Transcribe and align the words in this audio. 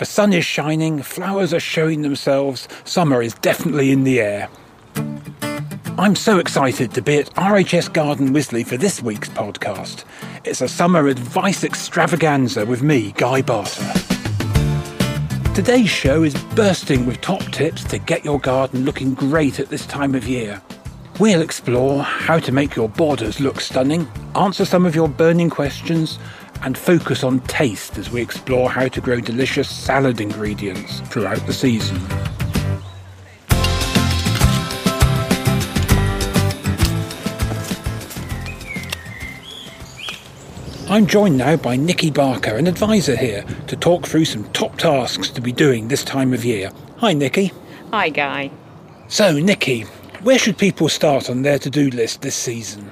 The 0.00 0.06
sun 0.06 0.32
is 0.32 0.46
shining, 0.46 1.02
flowers 1.02 1.52
are 1.52 1.60
showing 1.60 2.00
themselves, 2.00 2.66
summer 2.84 3.20
is 3.20 3.34
definitely 3.34 3.90
in 3.90 4.04
the 4.04 4.18
air. 4.18 4.48
I'm 5.98 6.16
so 6.16 6.38
excited 6.38 6.94
to 6.94 7.02
be 7.02 7.18
at 7.18 7.26
RHS 7.34 7.92
Garden 7.92 8.30
Wisley 8.30 8.66
for 8.66 8.78
this 8.78 9.02
week's 9.02 9.28
podcast. 9.28 10.04
It's 10.46 10.62
a 10.62 10.68
summer 10.68 11.08
advice 11.08 11.64
extravaganza 11.64 12.64
with 12.64 12.82
me, 12.82 13.12
Guy 13.18 13.42
Barter. 13.42 13.92
Today's 15.54 15.90
show 15.90 16.22
is 16.22 16.34
bursting 16.54 17.04
with 17.04 17.20
top 17.20 17.42
tips 17.52 17.84
to 17.84 17.98
get 17.98 18.24
your 18.24 18.40
garden 18.40 18.86
looking 18.86 19.12
great 19.12 19.60
at 19.60 19.68
this 19.68 19.84
time 19.84 20.14
of 20.14 20.26
year. 20.26 20.62
We'll 21.18 21.42
explore 21.42 22.02
how 22.02 22.38
to 22.38 22.52
make 22.52 22.74
your 22.74 22.88
borders 22.88 23.38
look 23.38 23.60
stunning, 23.60 24.08
answer 24.34 24.64
some 24.64 24.86
of 24.86 24.94
your 24.94 25.08
burning 25.08 25.50
questions, 25.50 26.18
and 26.62 26.76
focus 26.76 27.24
on 27.24 27.40
taste 27.40 27.98
as 27.98 28.10
we 28.10 28.20
explore 28.20 28.70
how 28.70 28.88
to 28.88 29.00
grow 29.00 29.20
delicious 29.20 29.68
salad 29.68 30.20
ingredients 30.20 31.00
throughout 31.00 31.44
the 31.46 31.52
season. 31.52 31.98
I'm 40.90 41.06
joined 41.06 41.38
now 41.38 41.54
by 41.56 41.76
Nikki 41.76 42.10
Barker, 42.10 42.56
an 42.56 42.66
advisor 42.66 43.14
here, 43.14 43.44
to 43.68 43.76
talk 43.76 44.08
through 44.08 44.24
some 44.24 44.42
top 44.52 44.76
tasks 44.76 45.30
to 45.30 45.40
be 45.40 45.52
doing 45.52 45.86
this 45.86 46.02
time 46.02 46.34
of 46.34 46.44
year. 46.44 46.72
Hi, 46.96 47.12
Nikki. 47.12 47.52
Hi, 47.92 48.08
Guy. 48.08 48.50
So, 49.06 49.38
Nikki, 49.38 49.82
where 50.22 50.36
should 50.36 50.58
people 50.58 50.88
start 50.88 51.30
on 51.30 51.42
their 51.42 51.60
to 51.60 51.70
do 51.70 51.90
list 51.90 52.22
this 52.22 52.34
season? 52.34 52.90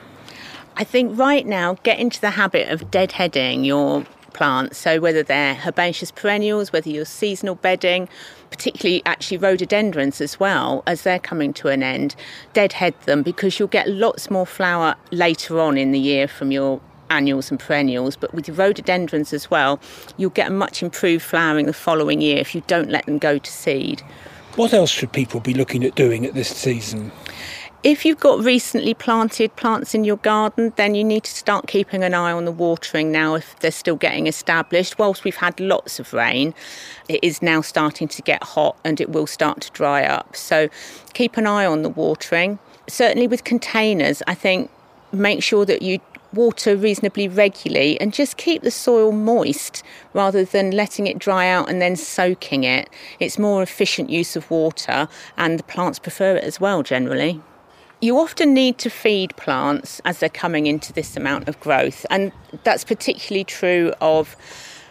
I 0.78 0.84
think 0.84 1.18
right 1.18 1.44
now, 1.44 1.74
get 1.82 1.98
into 1.98 2.20
the 2.20 2.30
habit 2.30 2.68
of 2.68 2.88
deadheading 2.92 3.66
your 3.66 4.06
plants. 4.32 4.78
So, 4.78 5.00
whether 5.00 5.24
they're 5.24 5.56
herbaceous 5.66 6.12
perennials, 6.12 6.72
whether 6.72 6.88
you're 6.88 7.04
seasonal 7.04 7.56
bedding, 7.56 8.08
particularly 8.50 9.02
actually 9.04 9.38
rhododendrons 9.38 10.20
as 10.20 10.38
well, 10.38 10.84
as 10.86 11.02
they're 11.02 11.18
coming 11.18 11.52
to 11.54 11.66
an 11.66 11.82
end, 11.82 12.14
deadhead 12.52 12.94
them 13.06 13.24
because 13.24 13.58
you'll 13.58 13.66
get 13.66 13.88
lots 13.88 14.30
more 14.30 14.46
flower 14.46 14.94
later 15.10 15.58
on 15.58 15.76
in 15.76 15.90
the 15.90 15.98
year 15.98 16.28
from 16.28 16.52
your 16.52 16.80
annuals 17.10 17.50
and 17.50 17.58
perennials, 17.58 18.14
but 18.14 18.32
with 18.32 18.48
rhododendrons 18.48 19.32
as 19.32 19.50
well, 19.50 19.80
you'll 20.16 20.30
get 20.30 20.46
a 20.46 20.52
much 20.52 20.80
improved 20.80 21.24
flowering 21.24 21.66
the 21.66 21.72
following 21.72 22.20
year 22.20 22.38
if 22.38 22.54
you 22.54 22.62
don't 22.68 22.88
let 22.88 23.04
them 23.06 23.18
go 23.18 23.36
to 23.36 23.50
seed. 23.50 24.00
What 24.54 24.72
else 24.72 24.90
should 24.90 25.12
people 25.12 25.40
be 25.40 25.54
looking 25.54 25.82
at 25.82 25.96
doing 25.96 26.24
at 26.24 26.34
this 26.34 26.48
season? 26.48 27.10
If 27.84 28.04
you've 28.04 28.18
got 28.18 28.44
recently 28.44 28.92
planted 28.92 29.54
plants 29.54 29.94
in 29.94 30.02
your 30.02 30.16
garden, 30.16 30.72
then 30.74 30.96
you 30.96 31.04
need 31.04 31.22
to 31.22 31.30
start 31.30 31.68
keeping 31.68 32.02
an 32.02 32.12
eye 32.12 32.32
on 32.32 32.44
the 32.44 32.50
watering 32.50 33.12
now 33.12 33.36
if 33.36 33.56
they're 33.60 33.70
still 33.70 33.94
getting 33.94 34.26
established. 34.26 34.98
Whilst 34.98 35.22
we've 35.22 35.36
had 35.36 35.60
lots 35.60 36.00
of 36.00 36.12
rain, 36.12 36.54
it 37.08 37.20
is 37.22 37.40
now 37.40 37.60
starting 37.60 38.08
to 38.08 38.20
get 38.20 38.42
hot 38.42 38.76
and 38.82 39.00
it 39.00 39.10
will 39.10 39.28
start 39.28 39.60
to 39.60 39.70
dry 39.70 40.02
up. 40.02 40.34
So 40.34 40.68
keep 41.14 41.36
an 41.36 41.46
eye 41.46 41.66
on 41.66 41.82
the 41.82 41.88
watering. 41.88 42.58
Certainly 42.88 43.28
with 43.28 43.44
containers, 43.44 44.24
I 44.26 44.34
think 44.34 44.72
make 45.12 45.44
sure 45.44 45.64
that 45.64 45.80
you 45.80 46.00
water 46.32 46.74
reasonably 46.74 47.28
regularly 47.28 47.98
and 48.00 48.12
just 48.12 48.36
keep 48.36 48.62
the 48.62 48.72
soil 48.72 49.12
moist 49.12 49.84
rather 50.12 50.44
than 50.44 50.72
letting 50.72 51.06
it 51.06 51.20
dry 51.20 51.48
out 51.48 51.70
and 51.70 51.80
then 51.80 51.94
soaking 51.94 52.64
it. 52.64 52.90
It's 53.20 53.38
more 53.38 53.62
efficient 53.62 54.10
use 54.10 54.34
of 54.34 54.50
water 54.50 55.08
and 55.36 55.60
the 55.60 55.62
plants 55.62 56.00
prefer 56.00 56.36
it 56.36 56.42
as 56.42 56.60
well 56.60 56.82
generally. 56.82 57.40
You 58.00 58.16
often 58.20 58.54
need 58.54 58.78
to 58.78 58.90
feed 58.90 59.36
plants 59.36 60.00
as 60.04 60.20
they're 60.20 60.28
coming 60.28 60.68
into 60.68 60.92
this 60.92 61.16
amount 61.16 61.48
of 61.48 61.58
growth, 61.58 62.06
and 62.10 62.30
that's 62.62 62.84
particularly 62.84 63.42
true 63.42 63.92
of 64.00 64.36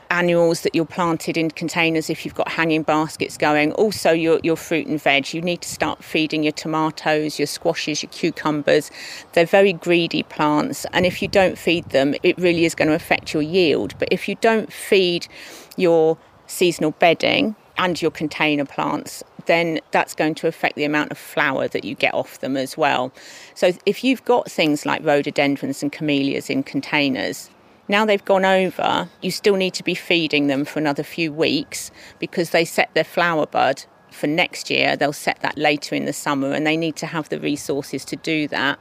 annuals 0.09 0.61
that 0.63 0.75
you're 0.75 0.83
planted 0.83 1.37
in 1.37 1.51
containers 1.51 2.09
if 2.09 2.25
you've 2.25 2.35
got 2.35 2.49
hanging 2.49 2.83
baskets 2.83 3.37
going. 3.37 3.71
Also, 3.73 4.11
your, 4.11 4.41
your 4.43 4.57
fruit 4.57 4.87
and 4.87 5.01
veg. 5.01 5.33
You 5.33 5.41
need 5.41 5.61
to 5.61 5.69
start 5.69 6.03
feeding 6.03 6.43
your 6.43 6.51
tomatoes, 6.51 7.39
your 7.39 7.47
squashes, 7.47 8.03
your 8.03 8.11
cucumbers. 8.11 8.91
They're 9.31 9.45
very 9.45 9.71
greedy 9.71 10.23
plants, 10.23 10.85
and 10.91 11.05
if 11.05 11.21
you 11.21 11.29
don't 11.29 11.57
feed 11.57 11.85
them, 11.91 12.13
it 12.23 12.37
really 12.37 12.65
is 12.65 12.75
going 12.75 12.89
to 12.89 12.93
affect 12.93 13.33
your 13.33 13.43
yield. 13.43 13.97
But 13.99 14.09
if 14.11 14.27
you 14.27 14.35
don't 14.41 14.71
feed 14.71 15.29
your 15.77 16.17
seasonal 16.47 16.91
bedding 16.91 17.55
and 17.77 18.01
your 18.01 18.11
container 18.11 18.65
plants, 18.65 19.23
then 19.47 19.79
that's 19.91 20.13
going 20.13 20.35
to 20.35 20.47
affect 20.47 20.75
the 20.75 20.85
amount 20.85 21.11
of 21.11 21.17
flower 21.17 21.67
that 21.67 21.83
you 21.83 21.95
get 21.95 22.13
off 22.13 22.39
them 22.39 22.55
as 22.55 22.77
well. 22.77 23.11
So 23.55 23.71
if 23.85 24.03
you've 24.03 24.23
got 24.23 24.49
things 24.49 24.85
like 24.85 25.03
rhododendrons 25.03 25.81
and 25.81 25.91
camellias 25.91 26.49
in 26.49 26.63
containers, 26.63 27.49
now 27.89 28.05
they've 28.05 28.23
gone 28.23 28.45
over, 28.45 29.09
you 29.21 29.31
still 29.31 29.55
need 29.55 29.73
to 29.75 29.83
be 29.83 29.95
feeding 29.95 30.47
them 30.47 30.65
for 30.65 30.79
another 30.79 31.03
few 31.03 31.31
weeks 31.31 31.89
because 32.19 32.51
they 32.51 32.65
set 32.65 32.93
their 32.93 33.03
flower 33.03 33.47
bud 33.47 33.85
for 34.11 34.27
next 34.27 34.69
year. 34.69 34.95
They'll 34.97 35.13
set 35.13 35.39
that 35.41 35.57
later 35.57 35.95
in 35.95 36.05
the 36.05 36.13
summer 36.13 36.51
and 36.51 36.67
they 36.67 36.77
need 36.77 36.95
to 36.97 37.05
have 37.05 37.29
the 37.29 37.39
resources 37.39 38.03
to 38.05 38.15
do 38.15 38.47
that. 38.49 38.79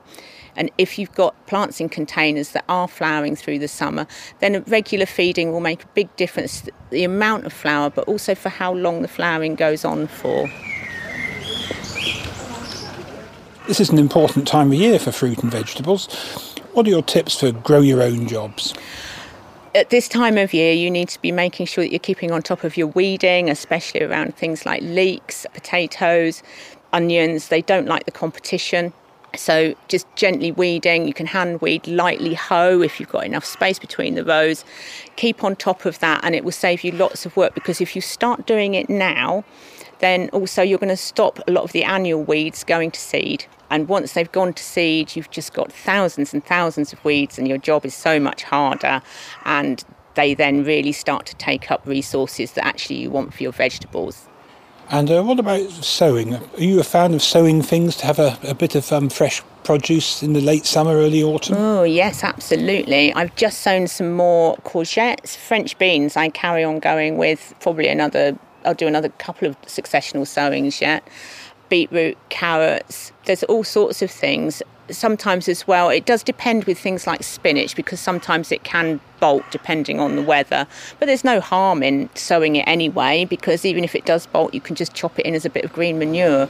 And 0.56 0.71
if 0.78 0.99
you've 0.99 1.12
got 1.12 1.34
plants 1.47 1.81
in 1.81 1.89
containers 1.89 2.50
that 2.50 2.65
are 2.69 2.89
flowering 2.89 3.37
through 3.37 3.59
the 3.59 3.69
summer, 3.69 4.06
then 4.41 4.62
regular 4.65 5.06
feeding 5.06 5.53
will 5.53 5.61
make 5.61 5.84
a 5.84 5.89
big 5.89 6.15
difference 6.17 6.69
the 6.91 7.05
amount 7.05 7.47
of 7.47 7.53
flower, 7.53 7.91
but 7.91 8.06
also 8.09 8.34
for 8.34 8.49
how 8.49 8.72
long 8.72 9.03
the 9.03 9.09
flowering 9.09 9.55
goes 9.55 9.84
on 9.84 10.06
for. 10.06 10.49
This 13.66 13.81
is 13.81 13.91
an 13.91 13.99
important 13.99 14.47
time 14.47 14.69
of 14.69 14.78
year 14.78 14.99
for 14.99 15.11
fruit 15.11 15.43
and 15.43 15.50
vegetables. 15.50 16.06
What 16.72 16.87
are 16.87 16.91
your 16.91 17.03
tips 17.03 17.41
for 17.41 17.50
grow 17.53 17.81
your 17.81 18.03
own 18.03 18.28
jobs? 18.28 18.75
At 19.75 19.91
this 19.91 20.09
time 20.09 20.39
of 20.39 20.55
year, 20.55 20.72
you 20.72 20.91
need 20.91 21.09
to 21.11 21.21
be 21.21 21.33
making 21.33 21.66
sure 21.66 21.84
that 21.84 21.91
you're 21.91 21.99
keeping 21.99 22.33
on 22.33 22.43
top 22.43 22.65
of 22.65 22.77
your 22.77 22.87
weeding, 22.87 23.50
especially 23.50 24.03
around 24.03 24.37
things 24.37 24.65
like 24.65 24.83
leeks, 24.83 25.45
potatoes, 25.53 26.43
onions. 26.93 27.49
They 27.49 27.61
don't 27.61 27.87
like 27.87 28.05
the 28.05 28.12
competition. 28.12 28.93
So 29.36 29.74
just 29.88 30.06
gently 30.16 30.52
weeding. 30.52 31.06
You 31.06 31.14
can 31.14 31.26
hand 31.26 31.60
weed, 31.60 31.86
lightly 31.86 32.34
hoe 32.34 32.82
if 32.82 32.98
you've 32.98 33.08
got 33.08 33.24
enough 33.24 33.44
space 33.44 33.78
between 33.78 34.14
the 34.14 34.24
rows. 34.24 34.65
Keep 35.16 35.44
on 35.44 35.56
top 35.56 35.84
of 35.84 35.98
that, 36.00 36.21
and 36.24 36.34
it 36.34 36.44
will 36.44 36.53
save 36.53 36.84
you 36.84 36.92
lots 36.92 37.27
of 37.27 37.36
work 37.36 37.54
because 37.54 37.80
if 37.80 37.94
you 37.94 38.03
start 38.03 38.47
doing 38.47 38.74
it 38.74 38.88
now, 38.88 39.44
then 39.98 40.28
also 40.30 40.62
you're 40.62 40.78
going 40.78 40.88
to 40.88 40.97
stop 40.97 41.41
a 41.48 41.50
lot 41.50 41.65
of 41.65 41.72
the 41.72 41.84
annual 41.84 42.22
weeds 42.22 42.65
going 42.65 42.91
to 42.91 43.00
seed. 43.00 43.47
And 43.71 43.88
once 43.88 44.12
they've 44.12 44.30
gone 44.30 44.53
to 44.53 44.62
seed, 44.62 45.16
you've 45.16 45.30
just 45.30 45.53
got 45.53 45.72
thousands 45.72 46.32
and 46.32 46.44
thousands 46.44 46.92
of 46.92 47.04
weeds, 47.04 47.39
and 47.39 47.48
your 47.48 47.59
job 47.59 47.84
is 47.84 47.94
so 47.94 48.21
much 48.21 48.42
harder. 48.42 49.03
And 49.44 49.84
they 50.15 50.34
then 50.34 50.65
really 50.65 50.92
start 50.92 51.27
to 51.27 51.34
take 51.36 51.71
up 51.71 51.86
resources 51.86 52.53
that 52.53 52.65
actually 52.65 52.97
you 52.97 53.10
want 53.10 53.34
for 53.34 53.42
your 53.42 53.53
vegetables. 53.53 54.28
And 54.91 55.10
uh, 55.10 55.22
what 55.22 55.41
about 55.41 55.68
sowing? 55.71 56.34
Are 56.34 56.41
you 56.56 56.80
a 56.80 56.84
fan 56.84 57.15
of 57.15 57.22
sowing 57.22 57.62
things 57.62 57.97
to 57.97 58.06
have 58.06 58.18
a, 58.18 58.38
a 58.42 58.54
bit 58.54 58.74
of 58.74 58.91
um, 58.92 59.09
fresh 59.09 59.42
produce 59.65 60.22
in 60.22 60.33
the 60.33 60.41
late 60.41 60.65
summer, 60.65 60.92
early 60.92 61.22
autumn? 61.22 61.56
Oh, 61.56 61.83
yes, 61.83 62.22
absolutely. 62.22 63.12
I've 63.15 63.34
just 63.34 63.60
sown 63.60 63.88
some 63.88 64.12
more 64.12 64.56
courgettes, 64.59 65.36
French 65.36 65.77
beans. 65.78 66.16
I 66.16 66.28
carry 66.28 66.62
on 66.62 66.78
going 66.78 67.16
with 67.16 67.54
probably 67.60 67.88
another, 67.88 68.38
I'll 68.65 68.74
do 68.74 68.86
another 68.86 69.09
couple 69.09 69.48
of 69.48 69.60
successional 69.62 70.27
sowings 70.27 70.80
yet 70.80 71.06
beetroot, 71.68 72.16
carrots. 72.28 73.12
There's 73.24 73.42
all 73.44 73.65
sorts 73.65 74.03
of 74.03 74.10
things. 74.10 74.62
Sometimes 74.91 75.48
as 75.48 75.66
well, 75.66 75.88
it 75.88 76.06
does 76.06 76.22
depend 76.22 76.65
with 76.65 76.78
things 76.78 77.06
like 77.06 77.22
spinach 77.22 77.77
because 77.77 78.00
sometimes 78.00 78.53
it 78.53 78.65
can 78.65 79.00
bolt 79.21 79.44
depending 79.50 80.00
on 80.00 80.16
the 80.16 80.22
weather. 80.22 80.66
But 80.98 81.06
there's 81.06 81.24
no 81.24 81.41
harm 81.41 81.83
in 81.83 82.09
sowing 82.15 82.56
it 82.56 82.66
anyway 82.66 83.24
because 83.24 83.65
even 83.65 83.84
if 83.84 83.94
it 83.94 84.04
does 84.04 84.27
bolt, 84.27 84.54
you 84.54 84.60
can 84.60 84.77
just 84.77 84.94
chop 84.94 85.18
it 85.18 85.27
in 85.27 85.34
as 85.34 85.44
a 85.44 85.50
bit 85.50 85.65
of 85.65 85.72
green 85.72 85.98
manure. 85.98 86.48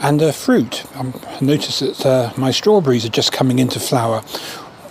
And 0.00 0.22
uh, 0.22 0.32
fruit. 0.32 0.84
Um, 0.96 1.18
I 1.26 1.44
noticed 1.44 1.80
that 1.80 2.06
uh, 2.06 2.32
my 2.36 2.50
strawberries 2.50 3.04
are 3.04 3.10
just 3.10 3.32
coming 3.32 3.58
into 3.58 3.80
flower. 3.80 4.20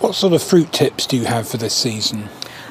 What 0.00 0.14
sort 0.14 0.32
of 0.32 0.42
fruit 0.42 0.72
tips 0.72 1.06
do 1.06 1.16
you 1.16 1.24
have 1.24 1.48
for 1.48 1.56
this 1.56 1.74
season? 1.74 2.28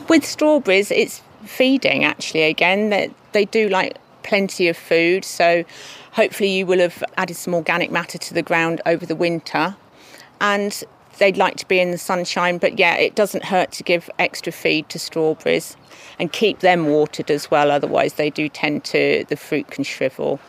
With 0.09 0.25
strawberries, 0.25 0.91
it's 0.91 1.21
feeding 1.43 2.03
actually 2.03 2.43
again. 2.43 2.89
They, 2.89 3.11
they 3.31 3.45
do 3.45 3.69
like 3.69 3.97
plenty 4.23 4.67
of 4.67 4.77
food, 4.77 5.23
so 5.23 5.63
hopefully 6.11 6.49
you 6.49 6.65
will 6.65 6.79
have 6.79 7.03
added 7.17 7.35
some 7.35 7.53
organic 7.53 7.91
matter 7.91 8.17
to 8.17 8.33
the 8.33 8.41
ground 8.41 8.81
over 8.85 9.05
the 9.05 9.15
winter 9.15 9.75
and 10.45 10.83
they'd 11.17 11.37
like 11.37 11.55
to 11.57 11.67
be 11.67 11.79
in 11.79 11.91
the 11.91 11.97
sunshine. 11.97 12.57
But 12.57 12.77
yeah, 12.77 12.95
it 12.95 13.15
doesn't 13.15 13.45
hurt 13.45 13.71
to 13.73 13.83
give 13.83 14.09
extra 14.19 14.51
feed 14.51 14.89
to 14.89 14.99
strawberries 14.99 15.75
and 16.19 16.31
keep 16.31 16.59
them 16.59 16.85
watered 16.85 17.31
as 17.31 17.49
well. 17.49 17.71
Otherwise, 17.71 18.13
they 18.13 18.29
do 18.29 18.47
tend 18.47 18.83
to 18.85 19.25
the 19.27 19.35
fruit 19.35 19.67
can 19.71 19.83
shrivel. 19.83 20.39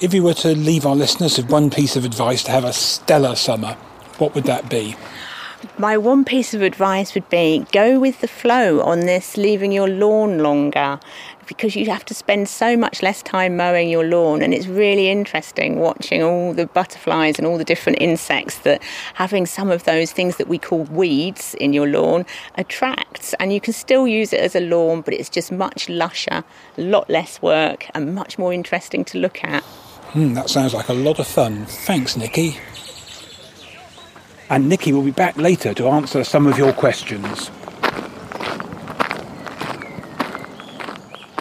If 0.00 0.12
you 0.12 0.22
were 0.22 0.34
to 0.34 0.54
leave 0.54 0.84
our 0.84 0.96
listeners 0.96 1.38
with 1.38 1.50
one 1.50 1.70
piece 1.70 1.96
of 1.96 2.04
advice 2.04 2.42
to 2.44 2.50
have 2.50 2.64
a 2.64 2.72
stellar 2.72 3.34
summer, 3.34 3.74
what 4.18 4.34
would 4.34 4.44
that 4.44 4.68
be? 4.68 4.96
My 5.78 5.96
one 5.96 6.24
piece 6.24 6.52
of 6.52 6.60
advice 6.60 7.14
would 7.14 7.28
be 7.30 7.64
go 7.72 7.98
with 7.98 8.20
the 8.20 8.28
flow 8.28 8.82
on 8.82 9.00
this, 9.00 9.38
leaving 9.38 9.72
your 9.72 9.88
lawn 9.88 10.40
longer 10.40 11.00
because 11.46 11.76
you 11.76 11.86
have 11.86 12.04
to 12.06 12.14
spend 12.14 12.48
so 12.48 12.76
much 12.76 13.02
less 13.02 13.22
time 13.22 13.56
mowing 13.56 13.88
your 13.88 14.04
lawn. 14.04 14.42
And 14.42 14.54
it's 14.54 14.66
really 14.66 15.08
interesting 15.08 15.78
watching 15.78 16.22
all 16.22 16.52
the 16.52 16.66
butterflies 16.66 17.38
and 17.38 17.46
all 17.46 17.58
the 17.58 17.64
different 17.64 17.98
insects 18.00 18.58
that 18.60 18.82
having 19.14 19.46
some 19.46 19.70
of 19.70 19.84
those 19.84 20.12
things 20.12 20.36
that 20.36 20.48
we 20.48 20.58
call 20.58 20.84
weeds 20.84 21.54
in 21.54 21.72
your 21.72 21.86
lawn 21.86 22.26
attracts. 22.56 23.34
And 23.34 23.52
you 23.52 23.60
can 23.60 23.72
still 23.72 24.06
use 24.06 24.32
it 24.32 24.40
as 24.40 24.54
a 24.54 24.60
lawn 24.60 25.02
but 25.02 25.14
it's 25.14 25.28
just 25.28 25.52
much 25.52 25.88
lusher 25.88 26.44
a 26.78 26.80
lot 26.80 27.08
less 27.08 27.40
work 27.42 27.88
and 27.94 28.14
much 28.14 28.38
more 28.38 28.52
interesting 28.52 29.04
to 29.06 29.18
look 29.18 29.42
at. 29.44 29.62
Hmm, 29.62 30.34
that 30.34 30.48
sounds 30.50 30.74
like 30.74 30.88
a 30.88 30.94
lot 30.94 31.18
of 31.18 31.26
fun. 31.26 31.66
Thanks 31.66 32.16
nikki. 32.16 32.56
And 34.50 34.68
Nikki 34.68 34.92
will 34.92 35.02
be 35.02 35.10
back 35.10 35.36
later 35.36 35.72
to 35.74 35.88
answer 35.88 36.22
some 36.22 36.46
of 36.46 36.58
your 36.58 36.72
questions. 36.72 37.50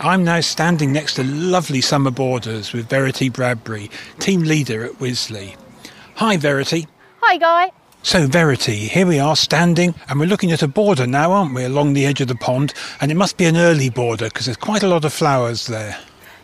I'm 0.04 0.26
now 0.26 0.42
standing 0.42 0.92
next 0.92 1.14
to 1.14 1.24
lovely 1.24 1.80
summer 1.80 2.12
borders 2.12 2.74
with 2.74 2.90
Verity 2.90 3.30
Bradbury, 3.30 3.90
team 4.20 4.42
leader 4.42 4.84
at 4.84 5.00
Wisley. 5.00 5.56
Hi, 6.16 6.36
Verity. 6.36 6.88
Hi, 7.22 7.38
Guy. 7.38 7.72
So, 8.02 8.28
Verity, 8.28 8.90
here 8.90 9.08
we 9.08 9.18
are 9.20 9.38
standing, 9.38 9.96
and 10.10 10.20
we're 10.20 10.26
looking 10.26 10.52
at 10.52 10.62
a 10.62 10.68
border 10.68 11.08
now, 11.08 11.32
aren't 11.32 11.54
we, 11.56 11.64
along 11.64 11.94
the 11.94 12.06
edge 12.06 12.20
of 12.20 12.28
the 12.28 12.36
pond? 12.36 12.74
And 13.00 13.12
it 13.12 13.16
must 13.16 13.38
be 13.38 13.46
an 13.46 13.56
early 13.56 13.90
border 13.90 14.26
because 14.26 14.48
there's 14.48 14.58
quite 14.58 14.84
a 14.84 14.88
lot 14.88 15.06
of 15.06 15.14
flowers 15.14 15.68
there. 15.68 15.98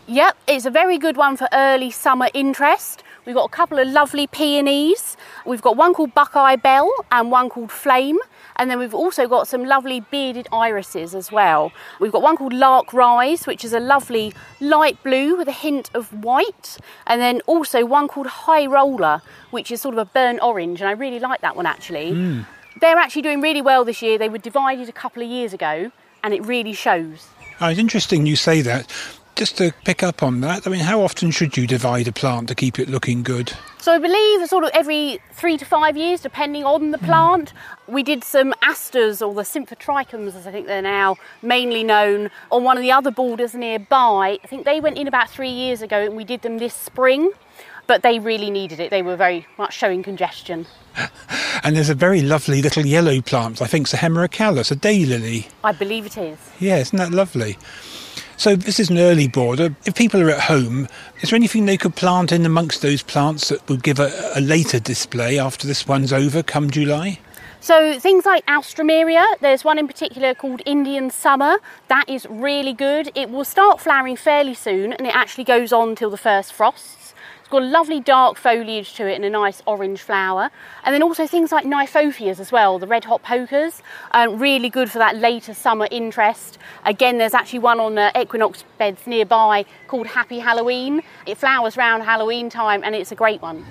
Yep, 0.06 0.38
it's 0.48 0.64
a 0.64 0.70
very 0.70 0.96
good 0.96 1.18
one 1.18 1.36
for 1.36 1.46
early 1.52 1.90
summer 1.90 2.30
interest. 2.32 3.02
We've 3.26 3.34
got 3.34 3.44
a 3.44 3.50
couple 3.52 3.78
of 3.78 3.86
lovely 3.88 4.26
peonies. 4.26 5.18
We've 5.44 5.60
got 5.60 5.76
one 5.76 5.92
called 5.92 6.14
Buckeye 6.14 6.56
Belle 6.56 6.90
and 7.12 7.30
one 7.30 7.50
called 7.50 7.70
Flame. 7.70 8.18
And 8.60 8.70
then 8.70 8.78
we've 8.78 8.94
also 8.94 9.26
got 9.26 9.48
some 9.48 9.64
lovely 9.64 10.00
bearded 10.00 10.46
irises 10.52 11.14
as 11.14 11.32
well. 11.32 11.72
We've 11.98 12.12
got 12.12 12.20
one 12.20 12.36
called 12.36 12.52
Lark 12.52 12.92
Rise, 12.92 13.46
which 13.46 13.64
is 13.64 13.72
a 13.72 13.80
lovely 13.80 14.34
light 14.60 15.02
blue 15.02 15.34
with 15.38 15.48
a 15.48 15.52
hint 15.52 15.90
of 15.94 16.12
white. 16.22 16.76
And 17.06 17.22
then 17.22 17.40
also 17.46 17.86
one 17.86 18.06
called 18.06 18.26
High 18.26 18.66
Roller, 18.66 19.22
which 19.50 19.70
is 19.70 19.80
sort 19.80 19.94
of 19.94 19.98
a 19.98 20.04
burnt 20.04 20.40
orange. 20.42 20.82
And 20.82 20.90
I 20.90 20.92
really 20.92 21.18
like 21.18 21.40
that 21.40 21.56
one 21.56 21.64
actually. 21.64 22.12
Mm. 22.12 22.46
They're 22.82 22.98
actually 22.98 23.22
doing 23.22 23.40
really 23.40 23.62
well 23.62 23.82
this 23.82 24.02
year. 24.02 24.18
They 24.18 24.28
were 24.28 24.36
divided 24.36 24.90
a 24.90 24.92
couple 24.92 25.22
of 25.22 25.30
years 25.30 25.54
ago 25.54 25.90
and 26.22 26.34
it 26.34 26.44
really 26.44 26.74
shows. 26.74 27.28
Oh, 27.62 27.68
it's 27.68 27.80
interesting 27.80 28.26
you 28.26 28.36
say 28.36 28.60
that 28.60 28.92
just 29.40 29.56
to 29.56 29.72
pick 29.86 30.02
up 30.02 30.22
on 30.22 30.42
that, 30.42 30.66
I 30.66 30.70
mean, 30.70 30.82
how 30.82 31.00
often 31.00 31.30
should 31.30 31.56
you 31.56 31.66
divide 31.66 32.06
a 32.06 32.12
plant 32.12 32.48
to 32.48 32.54
keep 32.54 32.78
it 32.78 32.90
looking 32.90 33.22
good? 33.22 33.54
So 33.78 33.90
I 33.90 33.96
believe 33.96 34.46
sort 34.46 34.64
of 34.64 34.70
every 34.74 35.18
three 35.32 35.56
to 35.56 35.64
five 35.64 35.96
years, 35.96 36.20
depending 36.20 36.64
on 36.64 36.90
the 36.90 36.98
plant. 36.98 37.54
Mm. 37.54 37.94
We 37.94 38.02
did 38.02 38.22
some 38.22 38.52
asters, 38.60 39.22
or 39.22 39.32
the 39.32 39.40
Symphyotrichums, 39.40 40.36
as 40.36 40.46
I 40.46 40.52
think 40.52 40.66
they're 40.66 40.82
now 40.82 41.16
mainly 41.40 41.82
known, 41.82 42.28
on 42.52 42.64
one 42.64 42.76
of 42.76 42.82
the 42.82 42.92
other 42.92 43.10
borders 43.10 43.54
nearby. 43.54 44.38
I 44.44 44.46
think 44.46 44.66
they 44.66 44.78
went 44.78 44.98
in 44.98 45.08
about 45.08 45.30
three 45.30 45.48
years 45.48 45.80
ago, 45.80 46.04
and 46.04 46.16
we 46.16 46.24
did 46.24 46.42
them 46.42 46.58
this 46.58 46.74
spring. 46.74 47.30
But 47.86 48.02
they 48.02 48.18
really 48.18 48.50
needed 48.50 48.78
it. 48.78 48.90
They 48.90 49.00
were 49.00 49.16
very 49.16 49.46
much 49.56 49.72
showing 49.72 50.02
congestion. 50.02 50.66
and 51.64 51.74
there's 51.74 51.88
a 51.88 51.94
very 51.94 52.20
lovely 52.20 52.60
little 52.60 52.84
yellow 52.84 53.22
plant. 53.22 53.62
I 53.62 53.66
think 53.66 53.86
it's 53.86 53.94
a 53.94 53.96
Hemerocallis, 53.96 54.70
a 54.70 54.76
daylily. 54.76 55.48
I 55.64 55.72
believe 55.72 56.04
it 56.04 56.18
is. 56.18 56.38
Yeah, 56.58 56.76
isn't 56.76 56.98
that 56.98 57.10
lovely? 57.10 57.56
So 58.40 58.56
this 58.56 58.80
is 58.80 58.88
an 58.88 58.96
early 58.96 59.28
border. 59.28 59.76
If 59.84 59.94
people 59.94 60.22
are 60.22 60.30
at 60.30 60.40
home, 60.40 60.88
is 61.20 61.28
there 61.28 61.36
anything 61.36 61.66
they 61.66 61.76
could 61.76 61.94
plant 61.94 62.32
in 62.32 62.46
amongst 62.46 62.80
those 62.80 63.02
plants 63.02 63.50
that 63.50 63.68
would 63.68 63.82
give 63.82 64.00
a, 64.00 64.10
a 64.34 64.40
later 64.40 64.80
display 64.80 65.38
after 65.38 65.66
this 65.66 65.86
one's 65.86 66.10
over 66.10 66.42
come 66.42 66.70
July? 66.70 67.18
So 67.60 68.00
things 68.00 68.24
like 68.24 68.46
Alstroemeria, 68.46 69.26
there's 69.40 69.62
one 69.62 69.78
in 69.78 69.86
particular 69.86 70.34
called 70.34 70.62
Indian 70.64 71.10
Summer. 71.10 71.58
That 71.88 72.08
is 72.08 72.26
really 72.30 72.72
good. 72.72 73.12
It 73.14 73.28
will 73.28 73.44
start 73.44 73.78
flowering 73.78 74.16
fairly 74.16 74.54
soon 74.54 74.94
and 74.94 75.06
it 75.06 75.14
actually 75.14 75.44
goes 75.44 75.70
on 75.70 75.94
till 75.94 76.08
the 76.08 76.16
first 76.16 76.54
frost 76.54 76.99
got 77.50 77.62
lovely 77.62 78.00
dark 78.00 78.36
foliage 78.36 78.94
to 78.94 79.06
it 79.06 79.14
and 79.14 79.24
a 79.24 79.30
nice 79.30 79.62
orange 79.66 80.00
flower. 80.00 80.50
And 80.84 80.94
then 80.94 81.02
also 81.02 81.26
things 81.26 81.52
like 81.52 81.64
Kniphofias 81.66 82.40
as 82.40 82.52
well, 82.52 82.78
the 82.78 82.86
red 82.86 83.04
hot 83.04 83.22
pokers, 83.22 83.82
um, 84.12 84.38
really 84.38 84.70
good 84.70 84.90
for 84.90 84.98
that 84.98 85.16
later 85.16 85.52
summer 85.52 85.88
interest. 85.90 86.58
Again, 86.84 87.18
there's 87.18 87.34
actually 87.34 87.58
one 87.58 87.80
on 87.80 87.98
uh, 87.98 88.10
equinox 88.18 88.64
beds 88.78 89.06
nearby 89.06 89.66
called 89.88 90.06
Happy 90.06 90.38
Halloween. 90.38 91.02
It 91.26 91.36
flowers 91.36 91.76
around 91.76 92.02
Halloween 92.02 92.48
time 92.48 92.82
and 92.84 92.94
it's 92.94 93.12
a 93.12 93.16
great 93.16 93.42
one. 93.42 93.64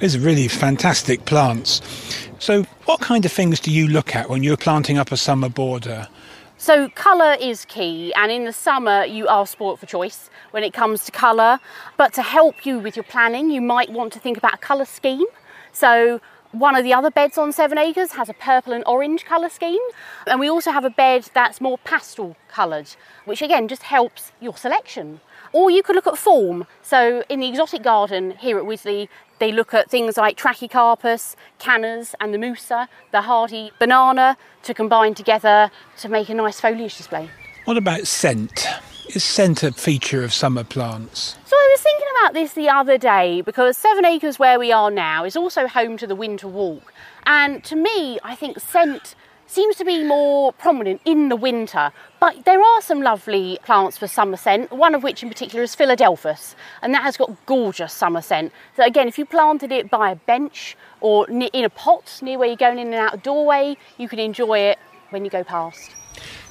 These 0.00 0.16
are 0.16 0.20
really 0.20 0.48
fantastic 0.48 1.24
plants. 1.26 1.82
So, 2.38 2.62
what 2.84 3.00
kind 3.00 3.24
of 3.24 3.32
things 3.32 3.60
do 3.60 3.70
you 3.70 3.88
look 3.88 4.14
at 4.14 4.28
when 4.28 4.42
you're 4.42 4.56
planting 4.56 4.98
up 4.98 5.12
a 5.12 5.16
summer 5.16 5.48
border? 5.48 6.08
So, 6.58 6.88
colour 6.88 7.36
is 7.38 7.66
key, 7.66 8.14
and 8.14 8.32
in 8.32 8.44
the 8.44 8.52
summer, 8.52 9.04
you 9.04 9.28
are 9.28 9.46
sport 9.46 9.78
for 9.78 9.84
choice 9.84 10.30
when 10.52 10.64
it 10.64 10.72
comes 10.72 11.04
to 11.04 11.12
colour. 11.12 11.60
But 11.98 12.14
to 12.14 12.22
help 12.22 12.64
you 12.64 12.78
with 12.78 12.96
your 12.96 13.02
planning, 13.02 13.50
you 13.50 13.60
might 13.60 13.90
want 13.90 14.10
to 14.14 14.18
think 14.18 14.38
about 14.38 14.54
a 14.54 14.56
colour 14.56 14.86
scheme. 14.86 15.26
So, 15.72 16.18
one 16.52 16.74
of 16.74 16.82
the 16.82 16.94
other 16.94 17.10
beds 17.10 17.36
on 17.36 17.52
Seven 17.52 17.76
Acres 17.76 18.12
has 18.12 18.30
a 18.30 18.32
purple 18.32 18.72
and 18.72 18.82
orange 18.86 19.26
colour 19.26 19.50
scheme, 19.50 19.82
and 20.26 20.40
we 20.40 20.48
also 20.48 20.70
have 20.70 20.86
a 20.86 20.90
bed 20.90 21.28
that's 21.34 21.60
more 21.60 21.76
pastel 21.76 22.36
coloured, 22.48 22.88
which 23.26 23.42
again 23.42 23.68
just 23.68 23.82
helps 23.82 24.32
your 24.40 24.56
selection. 24.56 25.20
Or 25.56 25.70
you 25.70 25.82
could 25.82 25.96
look 25.96 26.06
at 26.06 26.18
form. 26.18 26.66
So, 26.82 27.24
in 27.30 27.40
the 27.40 27.48
exotic 27.48 27.82
garden 27.82 28.32
here 28.32 28.58
at 28.58 28.64
Wisley, 28.64 29.08
they 29.38 29.52
look 29.52 29.72
at 29.72 29.88
things 29.88 30.18
like 30.18 30.36
Trachycarpus, 30.36 31.34
Cannas, 31.58 32.14
and 32.20 32.34
the 32.34 32.36
Musa, 32.36 32.90
the 33.10 33.22
hardy 33.22 33.70
banana, 33.78 34.36
to 34.64 34.74
combine 34.74 35.14
together 35.14 35.70
to 35.96 36.08
make 36.10 36.28
a 36.28 36.34
nice 36.34 36.60
foliage 36.60 36.98
display. 36.98 37.30
What 37.64 37.78
about 37.78 38.06
scent? 38.06 38.66
Is 39.14 39.24
scent 39.24 39.62
a 39.62 39.72
feature 39.72 40.22
of 40.22 40.34
summer 40.34 40.62
plants? 40.62 41.38
So 41.46 41.56
I 41.56 41.68
was 41.72 41.80
thinking 41.80 42.08
about 42.20 42.34
this 42.34 42.52
the 42.52 42.68
other 42.68 42.98
day 42.98 43.40
because 43.40 43.78
Seven 43.78 44.04
Acres, 44.04 44.38
where 44.38 44.58
we 44.58 44.72
are 44.72 44.90
now, 44.90 45.24
is 45.24 45.36
also 45.36 45.66
home 45.66 45.96
to 45.96 46.06
the 46.06 46.14
Winter 46.14 46.48
Walk. 46.48 46.92
And 47.24 47.64
to 47.64 47.76
me, 47.76 48.18
I 48.22 48.34
think 48.34 48.60
scent 48.60 49.14
seems 49.46 49.76
to 49.76 49.84
be 49.84 50.04
more 50.04 50.52
prominent 50.52 51.00
in 51.04 51.28
the 51.28 51.36
winter. 51.36 51.92
But 52.20 52.44
there 52.44 52.60
are 52.60 52.82
some 52.82 53.02
lovely 53.02 53.58
plants 53.64 53.96
for 53.96 54.06
summer 54.06 54.36
scent, 54.36 54.72
one 54.72 54.94
of 54.94 55.02
which 55.02 55.22
in 55.22 55.28
particular 55.28 55.62
is 55.62 55.74
Philadelphus, 55.74 56.56
and 56.82 56.92
that 56.94 57.02
has 57.02 57.16
got 57.16 57.30
gorgeous 57.46 57.92
summer 57.92 58.22
scent. 58.22 58.52
So 58.76 58.84
again, 58.84 59.08
if 59.08 59.18
you 59.18 59.26
planted 59.26 59.72
it 59.72 59.90
by 59.90 60.10
a 60.10 60.16
bench 60.16 60.76
or 61.00 61.28
in 61.28 61.64
a 61.64 61.70
pot 61.70 62.18
near 62.22 62.38
where 62.38 62.48
you're 62.48 62.56
going 62.56 62.78
in 62.78 62.88
and 62.88 62.96
out 62.96 63.14
a 63.14 63.18
doorway, 63.18 63.76
you 63.98 64.08
can 64.08 64.18
enjoy 64.18 64.58
it 64.58 64.78
when 65.10 65.24
you 65.24 65.30
go 65.30 65.44
past. 65.44 65.94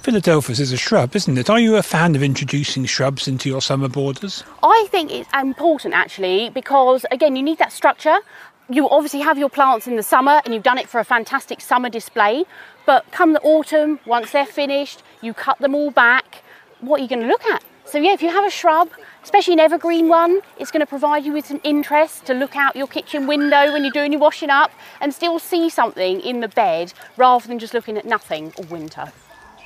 Philadelphus 0.02 0.60
is 0.60 0.72
a 0.72 0.78
shrub, 0.78 1.16
isn't 1.16 1.36
it? 1.36 1.50
Are 1.50 1.60
you 1.60 1.78
a 1.78 1.82
fan 1.82 2.16
of 2.16 2.22
introducing 2.22 2.86
shrubs 2.86 3.28
into 3.28 3.50
your 3.50 3.60
summer 3.62 3.88
borders? 3.88 4.44
I 4.62 4.88
think 4.92 5.12
it's 5.12 5.30
important 5.34 5.96
actually 5.96 6.52
because, 6.52 7.08
again, 7.10 7.36
you 7.36 7.42
need 7.42 7.58
that 7.58 7.72
structure 7.72 8.20
you 8.69 8.89
obviously 8.89 9.22
have 9.22 9.38
your 9.38 9.50
plants 9.50 9.88
in 9.88 9.95
the 9.95 10.03
summer 10.03 10.41
and 10.43 10.53
you've 10.53 10.63
done 10.63 10.77
it 10.77 10.89
for 10.89 11.00
a 11.00 11.05
fantastic 11.05 11.62
summer 11.62 11.89
display, 11.89 12.45
but 12.86 13.10
come 13.12 13.34
the 13.34 13.41
autumn, 13.41 14.00
once 14.05 14.31
they're 14.31 14.45
finished, 14.45 15.03
you 15.22 15.34
cut 15.34 15.60
them 15.60 15.75
all 15.75 15.91
back. 15.91 16.43
What 16.79 17.00
are 17.00 17.03
you 17.03 17.10
going 17.10 17.22
to 17.22 17.27
look 17.27 17.45
at? 17.45 17.63
So, 17.86 18.00
yeah, 18.00 18.13
if 18.13 18.24
you 18.24 18.29
have 18.29 18.45
a 18.45 18.50
shrub, 18.50 18.89
especially 19.24 19.53
an 19.53 19.60
evergreen 19.60 20.10
one, 20.10 20.41
it's 20.57 20.72
going 20.72 20.81
to 20.81 20.88
provide 20.88 21.24
you 21.24 21.34
with 21.34 21.45
some 21.45 21.62
interest 21.63 22.25
to 22.25 22.34
look 22.34 22.55
out 22.55 22.75
your 22.75 22.88
kitchen 22.88 23.27
window 23.27 23.72
when 23.72 23.84
you're 23.84 23.93
doing 23.93 24.12
your 24.12 24.22
washing 24.22 24.50
up 24.50 24.72
and 25.00 25.13
still 25.13 25.38
see 25.38 25.69
something 25.69 26.19
in 26.22 26.39
the 26.39 26.48
bed 26.48 26.93
rather 27.15 27.48
than 27.48 27.60
just 27.60 27.75
looking 27.75 27.98
at 27.98 28.05
nothing 28.05 28.51
all 28.57 28.65
winter. 28.65 29.12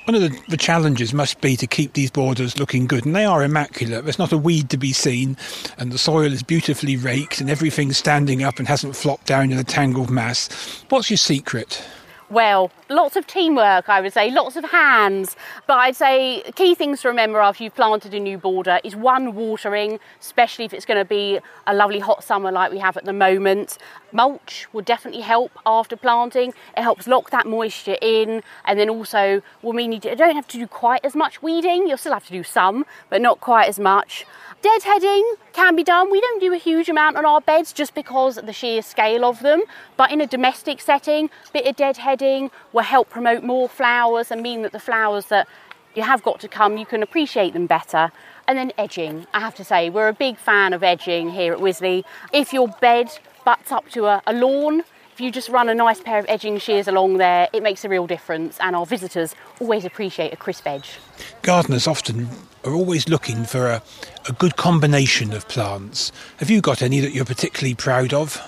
One 0.09 0.15
of 0.15 0.21
the, 0.23 0.41
the, 0.47 0.57
challenges 0.57 1.13
must 1.13 1.39
be 1.39 1.55
to 1.55 1.67
keep 1.67 1.93
these 1.93 2.09
borders 2.09 2.57
looking 2.57 2.87
good, 2.87 3.05
and 3.05 3.15
they 3.15 3.25
are 3.25 3.43
immaculate. 3.43 4.05
There's 4.05 4.17
not 4.17 4.31
a 4.31 4.39
weed 4.39 4.71
to 4.71 4.77
be 4.77 4.91
seen, 4.91 5.37
and 5.77 5.91
the 5.91 5.99
soil 5.99 6.33
is 6.33 6.41
beautifully 6.41 6.97
raked, 6.97 7.39
and 7.39 7.47
everything's 7.47 7.99
standing 7.99 8.41
up 8.41 8.57
and 8.57 8.67
hasn't 8.67 8.95
flopped 8.95 9.27
down 9.27 9.51
in 9.51 9.59
a 9.59 9.63
tangled 9.63 10.09
mass. 10.09 10.49
What's 10.89 11.11
your 11.11 11.17
secret? 11.17 11.83
Well, 12.31 12.71
lots 12.89 13.15
of 13.15 13.25
teamwork, 13.25 13.89
I 13.89 14.01
would 14.01 14.13
say, 14.13 14.29
lots 14.29 14.55
of 14.55 14.65
hands. 14.65 15.35
But 15.65 15.77
I'd 15.77 15.95
say 15.95 16.43
key 16.55 16.75
things 16.75 17.01
to 17.01 17.07
remember 17.07 17.39
after 17.39 17.63
you've 17.63 17.73
planted 17.73 18.13
a 18.13 18.19
new 18.19 18.37
border 18.37 18.79
is 18.83 18.95
one, 18.95 19.33
watering, 19.33 19.99
especially 20.21 20.65
if 20.65 20.73
it's 20.73 20.85
going 20.85 20.99
to 20.99 21.05
be 21.05 21.39
a 21.65 21.73
lovely 21.73 21.97
hot 21.97 22.23
summer 22.23 22.51
like 22.51 22.71
we 22.71 22.77
have 22.77 22.97
at 22.97 23.05
the 23.05 23.13
moment. 23.13 23.79
Mulch 24.11 24.67
will 24.73 24.83
definitely 24.83 25.21
help 25.21 25.51
after 25.65 25.95
planting. 25.95 26.53
It 26.77 26.83
helps 26.83 27.07
lock 27.07 27.31
that 27.31 27.47
moisture 27.47 27.97
in, 27.99 28.43
and 28.65 28.79
then 28.79 28.89
also 28.89 29.41
will 29.63 29.73
mean 29.73 29.91
you 29.91 29.99
don't 29.99 30.35
have 30.35 30.47
to 30.49 30.57
do 30.59 30.67
quite 30.67 31.03
as 31.03 31.15
much 31.15 31.41
weeding. 31.41 31.87
You'll 31.87 31.97
still 31.97 32.13
have 32.13 32.27
to 32.27 32.31
do 32.31 32.43
some, 32.43 32.85
but 33.09 33.21
not 33.21 33.41
quite 33.41 33.67
as 33.67 33.79
much. 33.79 34.27
Deadheading 34.61 35.35
can 35.53 35.77
be 35.77 35.85
done. 35.85 36.11
We 36.11 36.19
don't 36.19 36.41
do 36.41 36.53
a 36.53 36.57
huge 36.57 36.89
amount 36.89 37.15
on 37.15 37.25
our 37.25 37.39
beds 37.39 37.71
just 37.71 37.95
because 37.95 38.37
of 38.37 38.45
the 38.45 38.51
sheer 38.51 38.81
scale 38.81 39.23
of 39.23 39.39
them, 39.39 39.63
but 39.95 40.11
in 40.11 40.19
a 40.19 40.27
domestic 40.27 40.81
setting, 40.81 41.29
a 41.47 41.51
bit 41.53 41.65
of 41.65 41.77
deadheading 42.19 42.51
will 42.73 42.83
help 42.83 43.09
promote 43.09 43.43
more 43.43 43.67
flowers 43.67 44.31
and 44.31 44.41
mean 44.41 44.61
that 44.61 44.71
the 44.71 44.79
flowers 44.79 45.25
that 45.27 45.47
you 45.95 46.03
have 46.03 46.21
got 46.23 46.39
to 46.41 46.47
come, 46.47 46.77
you 46.77 46.85
can 46.85 47.01
appreciate 47.01 47.53
them 47.53 47.65
better. 47.65 48.11
And 48.47 48.57
then 48.57 48.71
edging, 48.77 49.27
I 49.33 49.39
have 49.39 49.55
to 49.55 49.63
say, 49.63 49.89
we're 49.89 50.07
a 50.07 50.13
big 50.13 50.37
fan 50.37 50.73
of 50.73 50.83
edging 50.83 51.31
here 51.31 51.53
at 51.53 51.59
Wisley. 51.59 52.03
If 52.31 52.53
your 52.53 52.67
bed 52.67 53.09
butts 53.43 53.71
up 53.71 53.89
to 53.89 54.05
a, 54.05 54.21
a 54.25 54.33
lawn, 54.33 54.83
if 55.11 55.19
you 55.19 55.31
just 55.31 55.49
run 55.49 55.67
a 55.67 55.75
nice 55.75 55.99
pair 55.99 56.19
of 56.19 56.25
edging 56.29 56.57
shears 56.59 56.87
along 56.87 57.17
there, 57.17 57.49
it 57.53 57.61
makes 57.61 57.83
a 57.83 57.89
real 57.89 58.07
difference, 58.07 58.57
and 58.59 58.75
our 58.75 58.85
visitors 58.85 59.35
always 59.59 59.83
appreciate 59.83 60.31
a 60.31 60.37
crisp 60.37 60.65
edge. 60.65 60.97
Gardeners 61.41 61.87
often 61.87 62.29
are 62.63 62.73
always 62.73 63.09
looking 63.09 63.43
for 63.43 63.67
a, 63.67 63.83
a 64.27 64.33
good 64.33 64.55
combination 64.55 65.33
of 65.33 65.47
plants. 65.47 66.11
Have 66.37 66.49
you 66.49 66.61
got 66.61 66.81
any 66.81 67.01
that 67.01 67.11
you're 67.11 67.25
particularly 67.25 67.75
proud 67.75 68.13
of? 68.13 68.41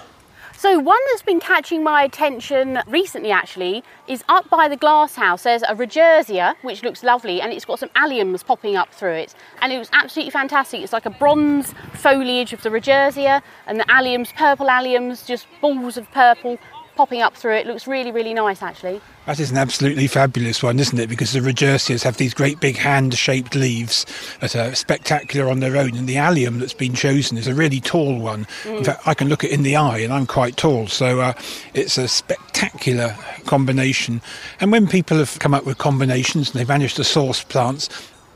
So, 0.61 0.77
one 0.77 0.99
that's 1.09 1.23
been 1.23 1.39
catching 1.39 1.83
my 1.83 2.03
attention 2.03 2.83
recently 2.85 3.31
actually 3.31 3.83
is 4.07 4.23
up 4.29 4.47
by 4.47 4.67
the 4.67 4.77
glass 4.77 5.15
house. 5.15 5.41
There's 5.41 5.63
a 5.63 5.73
Rodgersia, 5.73 6.53
which 6.61 6.83
looks 6.83 7.01
lovely, 7.01 7.41
and 7.41 7.51
it's 7.51 7.65
got 7.65 7.79
some 7.79 7.89
alliums 7.95 8.45
popping 8.45 8.75
up 8.75 8.93
through 8.93 9.13
it. 9.13 9.33
And 9.63 9.73
it 9.73 9.79
was 9.79 9.89
absolutely 9.91 10.29
fantastic. 10.29 10.81
It's 10.81 10.93
like 10.93 11.07
a 11.07 11.09
bronze 11.09 11.73
foliage 11.93 12.53
of 12.53 12.61
the 12.61 12.69
Rodgersia, 12.69 13.41
and 13.65 13.79
the 13.79 13.85
alliums, 13.85 14.35
purple 14.35 14.67
alliums, 14.67 15.25
just 15.25 15.47
balls 15.61 15.97
of 15.97 16.11
purple 16.11 16.59
popping 16.95 17.21
up 17.21 17.35
through 17.35 17.55
it. 17.55 17.67
Looks 17.67 17.87
really, 17.87 18.11
really 18.11 18.33
nice 18.33 18.61
actually. 18.61 19.01
That 19.25 19.39
is 19.39 19.51
an 19.51 19.57
absolutely 19.57 20.07
fabulous 20.07 20.63
one, 20.63 20.79
isn't 20.79 20.97
it? 20.97 21.07
Because 21.07 21.31
the 21.31 21.39
Rodgersias 21.39 22.03
have 22.03 22.17
these 22.17 22.33
great 22.33 22.59
big 22.59 22.75
hand 22.75 23.13
shaped 23.13 23.53
leaves 23.53 24.05
that 24.39 24.55
are 24.55 24.73
spectacular 24.73 25.49
on 25.49 25.59
their 25.59 25.77
own, 25.77 25.95
and 25.95 26.09
the 26.09 26.17
allium 26.17 26.59
that's 26.59 26.73
been 26.73 26.95
chosen 26.95 27.37
is 27.37 27.47
a 27.47 27.53
really 27.53 27.79
tall 27.79 28.19
one. 28.19 28.45
Mm. 28.63 28.79
In 28.79 28.83
fact, 28.83 29.07
I 29.07 29.13
can 29.13 29.29
look 29.29 29.43
it 29.43 29.51
in 29.51 29.61
the 29.61 29.75
eye, 29.75 29.99
and 29.99 30.11
I'm 30.11 30.25
quite 30.25 30.57
tall, 30.57 30.87
so 30.87 31.21
uh, 31.21 31.33
it's 31.75 31.99
a 31.99 32.07
spectacular 32.07 33.15
combination. 33.45 34.21
And 34.59 34.71
when 34.71 34.87
people 34.87 35.17
have 35.17 35.37
come 35.37 35.53
up 35.53 35.65
with 35.65 35.77
combinations 35.77 36.49
and 36.49 36.59
they've 36.59 36.67
managed 36.67 36.95
to 36.95 37.03
source 37.03 37.43
plants, 37.43 37.89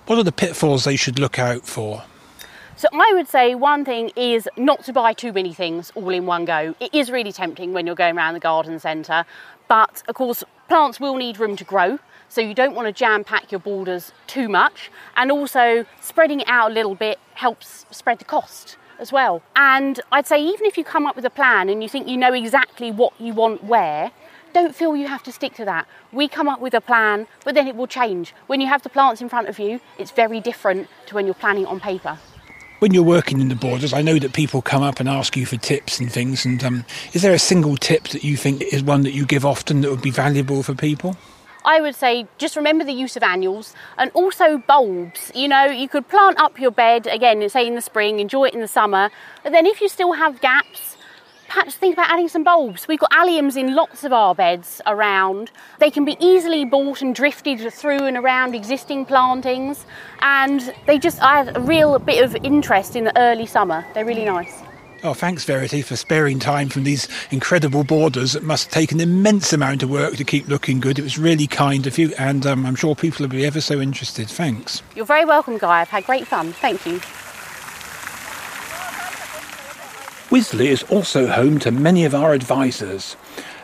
what 0.06 0.20
are 0.20 0.24
the 0.24 0.32
pitfalls 0.32 0.84
they 0.84 0.96
should 0.96 1.18
look 1.18 1.40
out 1.40 1.66
for? 1.66 2.04
So 2.86 3.02
I 3.02 3.14
would 3.16 3.28
say 3.28 3.56
one 3.56 3.84
thing 3.84 4.12
is 4.16 4.48
not 4.58 4.84
to 4.84 4.94
buy 4.94 5.14
too 5.14 5.34
many 5.34 5.56
things 5.56 5.92
all 5.96 6.10
in 6.10 6.28
one 6.28 6.46
go. 6.46 6.76
It 6.80 6.94
is 6.94 7.10
really 7.10 7.32
tempting 7.32 7.74
when 7.74 7.88
you're 7.88 7.96
going 7.96 8.16
around 8.16 8.36
the 8.36 8.40
garden 8.40 8.78
centre, 8.78 9.26
but 9.68 10.04
of 10.08 10.14
course 10.14 10.44
plants 10.68 11.00
will 11.00 11.16
need 11.16 11.40
room 11.40 11.56
to 11.56 11.64
grow. 11.64 11.98
So 12.30 12.42
you 12.42 12.54
don't 12.54 12.76
want 12.76 12.88
to 12.88 12.92
jam 12.92 13.24
pack 13.24 13.52
your 13.52 13.58
borders 13.58 14.12
too 14.28 14.48
much, 14.48 14.92
and 15.18 15.32
also 15.32 15.88
spreading 16.00 16.42
it 16.42 16.48
out 16.48 16.70
a 16.70 16.74
little 16.76 16.94
bit 16.94 17.18
helps 17.34 17.88
spread 17.90 18.20
the 18.20 18.26
cost 18.26 18.78
as 19.00 19.12
well. 19.12 19.42
And 19.56 20.00
I'd 20.12 20.28
say 20.28 20.40
even 20.40 20.68
if 20.68 20.78
you 20.78 20.84
come 20.84 21.08
up 21.08 21.16
with 21.16 21.26
a 21.26 21.32
plan 21.32 21.70
and 21.70 21.82
you 21.82 21.90
think 21.90 22.08
you 22.08 22.18
know 22.18 22.34
exactly 22.34 22.92
what 22.92 23.14
you 23.20 23.34
want 23.34 23.64
where, 23.64 24.12
don't 24.54 24.76
feel 24.76 24.96
you 24.96 25.08
have 25.08 25.24
to 25.24 25.32
stick 25.32 25.56
to 25.56 25.66
that. 25.66 25.88
We 26.12 26.28
come 26.28 26.48
up 26.48 26.62
with 26.62 26.76
a 26.76 26.82
plan, 26.82 27.26
but 27.46 27.56
then 27.56 27.68
it 27.68 27.76
will 27.76 27.88
change. 27.88 28.36
When 28.46 28.62
you 28.62 28.68
have 28.68 28.84
the 28.84 28.90
plants 28.90 29.22
in 29.22 29.30
front 29.30 29.50
of 29.50 29.58
you, 29.58 29.80
it's 29.98 30.12
very 30.12 30.40
different 30.40 30.88
to 31.08 31.16
when 31.16 31.26
you're 31.26 31.34
planning 31.34 31.66
on 31.66 31.80
paper 31.80 32.20
when 32.80 32.94
you're 32.94 33.04
working 33.04 33.42
in 33.42 33.50
the 33.50 33.56
borders, 33.56 33.94
I 33.94 34.02
know 34.02 34.20
that 34.20 34.34
people 34.34 34.62
come 34.62 34.84
up 34.84 35.00
and 35.00 35.08
ask 35.08 35.36
you 35.38 35.46
for 35.46 35.58
tips 35.58 36.00
and 36.00 36.12
things. 36.12 36.46
And 36.46 36.64
um, 36.64 36.86
is 37.14 37.22
there 37.22 37.34
a 37.34 37.40
single 37.40 37.78
tip 37.78 38.10
that 38.10 38.24
you 38.24 38.38
think 38.38 38.62
is 38.62 38.84
one 38.84 39.04
that 39.04 39.14
you 39.14 39.26
give 39.26 39.46
often 39.46 39.82
that 39.82 39.92
would 39.92 40.02
be 40.02 40.12
valuable 40.12 40.64
for 40.64 40.74
people? 40.74 41.16
I 41.66 41.82
would 41.82 41.96
say 41.96 42.28
just 42.38 42.56
remember 42.56 42.84
the 42.84 42.94
use 42.94 43.18
of 43.18 43.24
annuals 43.24 43.74
and 43.98 44.12
also 44.14 44.60
bulbs. 44.60 45.32
You 45.34 45.48
know, 45.48 45.66
you 45.66 45.90
could 45.90 46.08
plant 46.08 46.40
up 46.40 46.60
your 46.60 46.70
bed 46.70 47.08
again, 47.08 47.48
say 47.50 47.66
in 47.66 47.74
the 47.74 47.82
spring, 47.82 48.20
enjoy 48.20 48.46
it 48.46 48.54
in 48.54 48.62
the 48.62 48.68
summer, 48.68 49.10
but 49.44 49.52
then 49.52 49.66
if 49.66 49.82
you 49.82 49.90
still 49.90 50.14
have 50.14 50.40
gaps, 50.42 50.95
perhaps 51.56 51.76
think 51.76 51.94
about 51.94 52.10
adding 52.10 52.28
some 52.28 52.44
bulbs. 52.44 52.86
We've 52.86 53.00
got 53.00 53.12
alliums 53.12 53.56
in 53.56 53.76
lots 53.76 54.04
of 54.04 54.12
our 54.12 54.36
beds 54.36 54.82
around. 54.86 55.52
They 55.80 55.90
can 55.90 56.04
be 56.04 56.18
easily 56.20 56.66
bought 56.66 57.02
and 57.02 57.16
drifted 57.16 57.72
through 57.72 58.04
and 58.04 58.18
around 58.18 58.54
existing 58.54 59.06
plantings, 59.06 59.86
and 60.20 60.76
they 60.86 61.00
just 61.00 61.18
add 61.22 61.56
a 61.56 61.62
real 61.62 61.98
bit 61.98 62.22
of 62.26 62.36
interest 62.44 62.98
in 62.98 63.06
the 63.06 63.18
early 63.18 63.46
summer. 63.46 63.86
They're 63.94 64.04
really 64.04 64.26
nice. 64.26 64.64
Oh, 65.02 65.14
thanks, 65.14 65.46
Verity, 65.46 65.82
for 65.82 65.96
sparing 65.96 66.40
time 66.40 66.68
from 66.68 66.84
these 66.84 67.08
incredible 67.32 67.86
borders 67.86 68.34
that 68.34 68.44
must 68.44 68.70
take 68.70 68.92
an 68.92 69.00
immense 69.00 69.54
amount 69.54 69.82
of 69.82 69.90
work 69.90 70.18
to 70.18 70.26
keep 70.26 70.50
looking 70.50 70.82
good. 70.82 71.00
It 71.00 71.04
was 71.04 71.18
really 71.18 71.48
kind 71.48 71.88
of 71.88 71.98
you, 71.98 72.14
and 72.20 72.46
um, 72.46 72.66
I'm 72.66 72.76
sure 72.76 72.96
people 72.96 73.24
will 73.24 73.30
be 73.30 73.46
ever 73.46 73.62
so 73.62 73.80
interested. 73.80 74.28
Thanks. 74.28 74.82
You're 74.94 75.06
very 75.06 75.24
welcome, 75.24 75.58
Guy. 75.58 75.80
I've 75.80 75.90
had 75.90 76.06
great 76.06 76.28
fun. 76.28 76.52
Thank 76.52 76.86
you. 76.86 77.00
Wisley 80.36 80.66
is 80.66 80.84
also 80.92 81.28
home 81.28 81.60
to 81.60 81.72
many 81.72 82.04
of 82.04 82.14
our 82.14 82.34
advisors, 82.34 83.16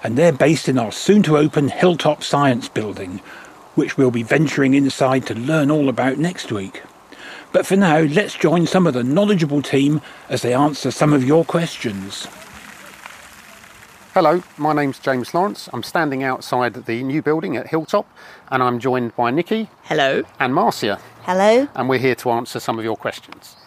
and 0.05 0.15
they're 0.15 0.31
based 0.31 0.69
in 0.69 0.79
our 0.79 0.93
soon 0.93 1.21
to 1.23 1.37
open 1.37 1.67
Hilltop 1.67 2.23
Science 2.23 2.69
Building, 2.69 3.17
which 3.75 3.97
we'll 3.97 4.09
be 4.09 4.23
venturing 4.23 4.73
inside 4.73 5.27
to 5.27 5.35
learn 5.35 5.69
all 5.69 5.89
about 5.89 6.17
next 6.17 6.49
week. 6.49 6.81
But 7.51 7.65
for 7.65 7.75
now, 7.75 7.99
let's 7.99 8.35
join 8.35 8.67
some 8.67 8.87
of 8.87 8.93
the 8.93 9.03
knowledgeable 9.03 9.61
team 9.61 9.99
as 10.29 10.43
they 10.43 10.53
answer 10.53 10.91
some 10.91 11.11
of 11.11 11.25
your 11.25 11.43
questions. 11.43 12.29
Hello, 14.13 14.41
my 14.57 14.71
name's 14.71 14.99
James 14.99 15.33
Lawrence. 15.33 15.67
I'm 15.73 15.83
standing 15.83 16.23
outside 16.23 16.73
the 16.75 17.03
new 17.03 17.21
building 17.21 17.57
at 17.57 17.67
Hilltop 17.67 18.07
and 18.47 18.63
I'm 18.63 18.79
joined 18.79 19.13
by 19.17 19.29
Nikki. 19.29 19.69
Hello. 19.83 20.23
And 20.39 20.55
Marcia. 20.55 21.01
Hello. 21.23 21.67
And 21.75 21.89
we're 21.89 21.99
here 21.99 22.15
to 22.15 22.31
answer 22.31 22.61
some 22.61 22.79
of 22.79 22.85
your 22.85 22.95
questions. 22.95 23.57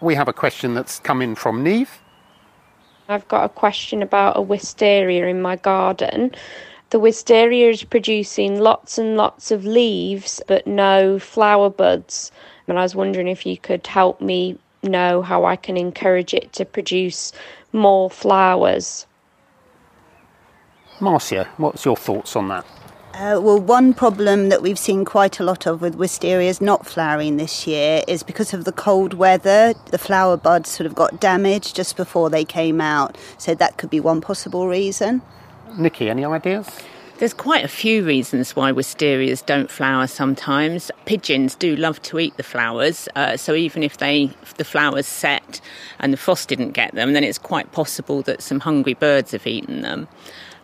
We 0.00 0.14
have 0.14 0.28
a 0.28 0.32
question 0.32 0.74
that's 0.74 1.00
come 1.00 1.20
in 1.20 1.34
from 1.34 1.64
Neve 1.64 2.02
I've 3.08 3.26
got 3.28 3.44
a 3.44 3.48
question 3.48 4.02
about 4.02 4.36
a 4.36 4.42
wisteria 4.42 5.26
in 5.26 5.40
my 5.40 5.56
garden. 5.56 6.32
The 6.90 6.98
wisteria 6.98 7.70
is 7.70 7.84
producing 7.84 8.60
lots 8.60 8.98
and 8.98 9.16
lots 9.16 9.50
of 9.50 9.64
leaves 9.64 10.40
but 10.46 10.66
no 10.66 11.18
flower 11.18 11.70
buds. 11.70 12.32
And 12.68 12.78
I 12.78 12.82
was 12.82 12.94
wondering 12.94 13.28
if 13.28 13.46
you 13.46 13.56
could 13.56 13.86
help 13.86 14.20
me 14.20 14.58
know 14.82 15.22
how 15.22 15.44
I 15.44 15.56
can 15.56 15.76
encourage 15.76 16.34
it 16.34 16.52
to 16.54 16.64
produce 16.64 17.32
more 17.72 18.10
flowers. 18.10 19.06
Marcia, 21.00 21.48
what's 21.58 21.84
your 21.84 21.96
thoughts 21.96 22.36
on 22.36 22.48
that? 22.48 22.64
Uh, 23.18 23.40
well, 23.40 23.58
one 23.58 23.94
problem 23.94 24.50
that 24.50 24.60
we've 24.60 24.78
seen 24.78 25.02
quite 25.02 25.40
a 25.40 25.42
lot 25.42 25.64
of 25.64 25.80
with 25.80 25.96
wisterias 25.96 26.60
not 26.60 26.84
flowering 26.84 27.38
this 27.38 27.66
year 27.66 28.02
is 28.06 28.22
because 28.22 28.52
of 28.52 28.66
the 28.66 28.72
cold 28.72 29.14
weather, 29.14 29.72
the 29.86 29.96
flower 29.96 30.36
buds 30.36 30.68
sort 30.68 30.86
of 30.86 30.94
got 30.94 31.18
damaged 31.18 31.74
just 31.74 31.96
before 31.96 32.28
they 32.28 32.44
came 32.44 32.78
out. 32.78 33.16
So 33.38 33.54
that 33.54 33.78
could 33.78 33.88
be 33.88 34.00
one 34.00 34.20
possible 34.20 34.68
reason. 34.68 35.22
Nikki, 35.78 36.10
any 36.10 36.26
ideas? 36.26 36.68
There's 37.16 37.32
quite 37.32 37.64
a 37.64 37.68
few 37.68 38.04
reasons 38.04 38.54
why 38.54 38.70
wisterias 38.70 39.44
don't 39.46 39.70
flower 39.70 40.06
sometimes. 40.06 40.90
Pigeons 41.06 41.54
do 41.54 41.74
love 41.74 42.02
to 42.02 42.18
eat 42.18 42.36
the 42.36 42.42
flowers, 42.42 43.08
uh, 43.16 43.38
so 43.38 43.54
even 43.54 43.82
if 43.82 43.96
they 43.96 44.24
if 44.42 44.58
the 44.58 44.64
flowers 44.64 45.06
set 45.06 45.62
and 45.98 46.12
the 46.12 46.18
frost 46.18 46.50
didn't 46.50 46.72
get 46.72 46.94
them, 46.94 47.14
then 47.14 47.24
it's 47.24 47.38
quite 47.38 47.72
possible 47.72 48.20
that 48.22 48.42
some 48.42 48.60
hungry 48.60 48.92
birds 48.92 49.32
have 49.32 49.46
eaten 49.46 49.80
them. 49.80 50.06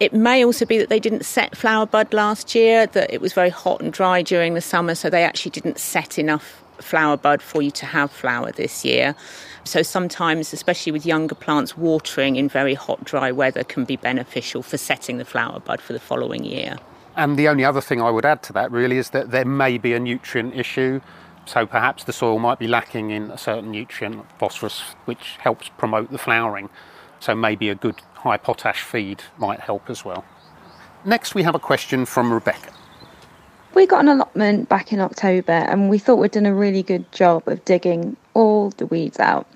It 0.02 0.12
may 0.12 0.44
also 0.44 0.66
be 0.66 0.78
that 0.78 0.88
they 0.88 0.98
didn't 0.98 1.24
set 1.24 1.56
flower 1.56 1.86
bud 1.86 2.12
last 2.12 2.56
year, 2.56 2.88
that 2.88 3.14
it 3.14 3.20
was 3.20 3.32
very 3.32 3.50
hot 3.50 3.80
and 3.80 3.92
dry 3.92 4.20
during 4.20 4.54
the 4.54 4.60
summer, 4.60 4.96
so 4.96 5.08
they 5.08 5.22
actually 5.22 5.52
didn't 5.52 5.78
set 5.78 6.18
enough 6.18 6.60
flower 6.80 7.16
bud 7.16 7.40
for 7.40 7.62
you 7.62 7.70
to 7.70 7.86
have 7.86 8.10
flower 8.10 8.50
this 8.50 8.84
year. 8.84 9.14
So 9.62 9.82
sometimes, 9.82 10.52
especially 10.52 10.90
with 10.90 11.06
younger 11.06 11.36
plants, 11.36 11.76
watering 11.76 12.34
in 12.34 12.48
very 12.48 12.74
hot, 12.74 13.04
dry 13.04 13.30
weather 13.30 13.62
can 13.62 13.84
be 13.84 13.94
beneficial 13.94 14.60
for 14.60 14.76
setting 14.76 15.18
the 15.18 15.24
flower 15.24 15.60
bud 15.60 15.80
for 15.80 15.92
the 15.92 16.00
following 16.00 16.42
year. 16.42 16.78
And 17.14 17.38
the 17.38 17.46
only 17.46 17.64
other 17.64 17.80
thing 17.80 18.02
I 18.02 18.10
would 18.10 18.24
add 18.24 18.42
to 18.42 18.52
that 18.54 18.72
really 18.72 18.98
is 18.98 19.10
that 19.10 19.30
there 19.30 19.44
may 19.44 19.78
be 19.78 19.92
a 19.92 20.00
nutrient 20.00 20.56
issue. 20.56 21.00
So 21.46 21.64
perhaps 21.64 22.02
the 22.02 22.12
soil 22.12 22.40
might 22.40 22.58
be 22.58 22.66
lacking 22.66 23.12
in 23.12 23.30
a 23.30 23.38
certain 23.38 23.70
nutrient, 23.70 24.26
phosphorus, 24.40 24.80
which 25.04 25.36
helps 25.38 25.68
promote 25.68 26.10
the 26.10 26.18
flowering. 26.18 26.70
So 27.20 27.36
maybe 27.36 27.68
a 27.68 27.76
good 27.76 28.02
high 28.22 28.36
potash 28.36 28.82
feed 28.82 29.22
might 29.36 29.60
help 29.60 29.90
as 29.90 30.04
well. 30.04 30.24
Next, 31.04 31.34
we 31.34 31.42
have 31.42 31.56
a 31.56 31.58
question 31.58 32.06
from 32.06 32.32
Rebecca. 32.32 32.72
We 33.74 33.86
got 33.86 34.00
an 34.00 34.08
allotment 34.08 34.68
back 34.68 34.92
in 34.92 35.00
October 35.00 35.52
and 35.52 35.90
we 35.90 35.98
thought 35.98 36.16
we'd 36.16 36.30
done 36.30 36.46
a 36.46 36.54
really 36.54 36.84
good 36.84 37.10
job 37.10 37.48
of 37.48 37.64
digging 37.64 38.16
all 38.34 38.70
the 38.70 38.86
weeds 38.86 39.18
out. 39.18 39.48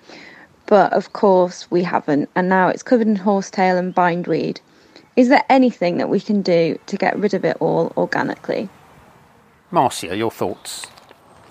But 0.66 0.92
of 0.92 1.12
course, 1.12 1.70
we 1.70 1.84
haven't, 1.84 2.28
and 2.34 2.48
now 2.48 2.66
it's 2.66 2.82
covered 2.82 3.06
in 3.06 3.14
horsetail 3.14 3.76
and 3.76 3.94
bindweed. 3.94 4.60
Is 5.14 5.28
there 5.28 5.44
anything 5.48 5.98
that 5.98 6.08
we 6.08 6.18
can 6.18 6.42
do 6.42 6.76
to 6.86 6.96
get 6.96 7.16
rid 7.16 7.34
of 7.34 7.44
it 7.44 7.56
all 7.60 7.92
organically? 7.96 8.68
Marcia, 9.70 10.16
your 10.16 10.32
thoughts? 10.32 10.86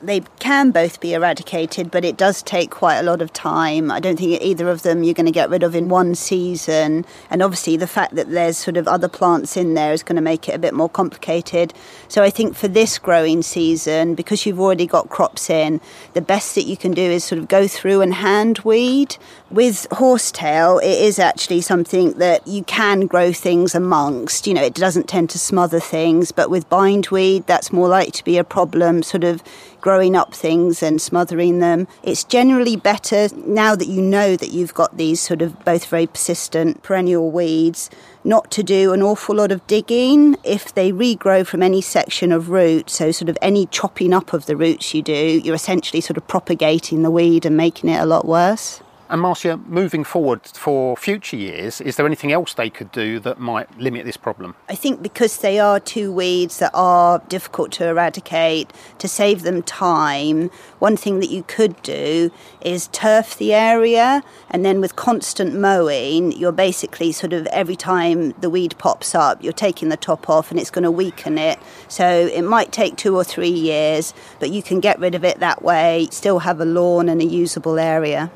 They 0.01 0.21
can 0.39 0.71
both 0.71 0.99
be 0.99 1.13
eradicated, 1.13 1.91
but 1.91 2.05
it 2.05 2.17
does 2.17 2.43
take 2.43 2.69
quite 2.69 2.97
a 2.97 3.03
lot 3.03 3.21
of 3.21 3.31
time. 3.33 3.91
I 3.91 3.99
don't 3.99 4.17
think 4.17 4.41
either 4.41 4.69
of 4.69 4.83
them 4.83 5.03
you're 5.03 5.13
going 5.13 5.25
to 5.25 5.31
get 5.31 5.49
rid 5.49 5.63
of 5.63 5.75
in 5.75 5.89
one 5.89 6.15
season. 6.15 7.05
And 7.29 7.41
obviously, 7.41 7.77
the 7.77 7.87
fact 7.87 8.15
that 8.15 8.29
there's 8.29 8.57
sort 8.57 8.77
of 8.77 8.87
other 8.87 9.07
plants 9.07 9.57
in 9.57 9.73
there 9.73 9.93
is 9.93 10.03
going 10.03 10.15
to 10.15 10.21
make 10.21 10.49
it 10.49 10.55
a 10.55 10.59
bit 10.59 10.73
more 10.73 10.89
complicated. 10.89 11.73
So 12.07 12.23
I 12.23 12.29
think 12.29 12.55
for 12.55 12.67
this 12.67 12.97
growing 12.97 13.41
season, 13.41 14.15
because 14.15 14.45
you've 14.45 14.59
already 14.59 14.85
got 14.85 15.09
crops 15.09 15.49
in, 15.49 15.81
the 16.13 16.21
best 16.21 16.55
that 16.55 16.63
you 16.63 16.77
can 16.77 16.91
do 16.91 17.01
is 17.01 17.23
sort 17.23 17.39
of 17.39 17.47
go 17.47 17.67
through 17.67 18.01
and 18.01 18.13
hand 18.13 18.59
weed. 18.59 19.17
With 19.49 19.87
horsetail, 19.91 20.79
it 20.79 20.99
is 21.01 21.19
actually 21.19 21.61
something 21.61 22.13
that 22.13 22.45
you 22.47 22.63
can 22.63 23.07
grow 23.07 23.31
things 23.31 23.75
amongst. 23.75 24.47
You 24.47 24.53
know, 24.53 24.63
it 24.63 24.73
doesn't 24.73 25.07
tend 25.07 25.29
to 25.31 25.39
smother 25.39 25.79
things, 25.79 26.31
but 26.31 26.49
with 26.49 26.69
bindweed, 26.69 27.47
that's 27.47 27.71
more 27.71 27.87
likely 27.87 28.11
to 28.11 28.23
be 28.23 28.37
a 28.37 28.43
problem, 28.43 29.03
sort 29.03 29.23
of 29.23 29.43
growing 29.85 30.15
up 30.15 30.33
things 30.33 30.81
and 30.81 30.99
smothering 30.99 31.59
them. 31.59 31.87
It's 32.01 32.23
generally 32.23 32.75
better 32.75 33.29
now 33.45 33.75
that 33.75 33.85
you 33.85 34.01
know 34.01 34.35
that 34.35 34.49
you've 34.49 34.73
got 34.73 34.97
these 34.97 35.21
sort 35.21 35.43
of 35.43 35.63
both 35.63 35.85
very 35.85 36.07
persistent 36.07 36.81
perennial 36.81 37.29
weeds 37.29 37.91
not 38.23 38.49
to 38.49 38.63
do 38.63 38.93
an 38.93 39.03
awful 39.03 39.35
lot 39.35 39.51
of 39.51 39.65
digging 39.67 40.37
if 40.43 40.73
they 40.73 40.91
regrow 40.91 41.45
from 41.45 41.61
any 41.61 41.81
section 41.81 42.31
of 42.31 42.49
root. 42.49 42.89
So, 42.89 43.11
sort 43.11 43.29
of 43.29 43.37
any 43.43 43.67
chopping 43.67 44.11
up 44.11 44.33
of 44.33 44.47
the 44.47 44.57
roots 44.57 44.91
you 44.95 45.03
do, 45.03 45.39
you're 45.43 45.53
essentially 45.53 46.01
sort 46.01 46.17
of 46.17 46.27
propagating 46.27 47.03
the 47.03 47.11
weed 47.11 47.45
and 47.45 47.55
making 47.55 47.91
it 47.91 48.01
a 48.01 48.07
lot 48.07 48.25
worse. 48.25 48.81
And 49.07 49.21
Marcia, 49.21 49.57
moving 49.57 50.03
forward 50.03 50.41
for 50.47 50.97
future 50.97 51.37
years, 51.37 51.79
is 51.79 51.95
there 51.95 52.07
anything 52.07 52.31
else 52.31 52.55
they 52.55 52.71
could 52.71 52.91
do 52.91 53.19
that 53.19 53.39
might 53.39 53.77
limit 53.77 54.03
this 54.03 54.17
problem? 54.17 54.55
I 54.67 54.73
think 54.73 55.03
because 55.03 55.37
they 55.37 55.59
are 55.59 55.79
two 55.79 56.11
weeds 56.11 56.57
that 56.57 56.71
are 56.73 57.19
difficult 57.29 57.71
to 57.73 57.87
eradicate, 57.87 58.73
to 58.97 59.07
save 59.07 59.43
them 59.43 59.61
time, 59.61 60.49
one 60.79 60.97
thing 60.97 61.19
that 61.19 61.29
you 61.29 61.43
could 61.43 61.79
do 61.83 62.31
is 62.61 62.87
turf 62.87 63.37
the 63.37 63.53
area, 63.53 64.23
and 64.49 64.65
then 64.65 64.81
with 64.81 64.95
constant 64.95 65.53
mowing, 65.53 66.31
you're 66.31 66.51
basically 66.51 67.11
sort 67.11 67.33
of 67.33 67.45
every 67.47 67.75
time 67.75 68.31
the 68.41 68.49
weed 68.49 68.75
pops 68.79 69.13
up, 69.13 69.43
you're 69.43 69.53
taking 69.53 69.89
the 69.89 69.97
top 69.97 70.27
off 70.27 70.49
and 70.49 70.59
it's 70.59 70.71
going 70.71 70.83
to 70.83 70.89
weaken 70.89 71.37
it. 71.37 71.59
So 71.87 72.07
it 72.07 72.41
might 72.41 72.71
take 72.71 72.95
two 72.97 73.15
or 73.15 73.23
three 73.23 73.49
years, 73.49 74.15
but 74.39 74.49
you 74.49 74.63
can 74.63 74.79
get 74.79 74.99
rid 74.99 75.13
of 75.13 75.23
it 75.23 75.39
that 75.41 75.61
way, 75.61 76.07
still 76.09 76.39
have 76.39 76.59
a 76.59 76.65
lawn 76.65 77.07
and 77.07 77.21
a 77.21 77.25
usable 77.25 77.77
area. 77.77 78.31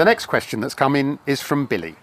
The 0.00 0.06
next 0.06 0.28
question 0.28 0.60
that's 0.60 0.72
come 0.72 0.96
in 0.96 1.18
is 1.26 1.42
from 1.42 1.66
Billy. 1.66 1.94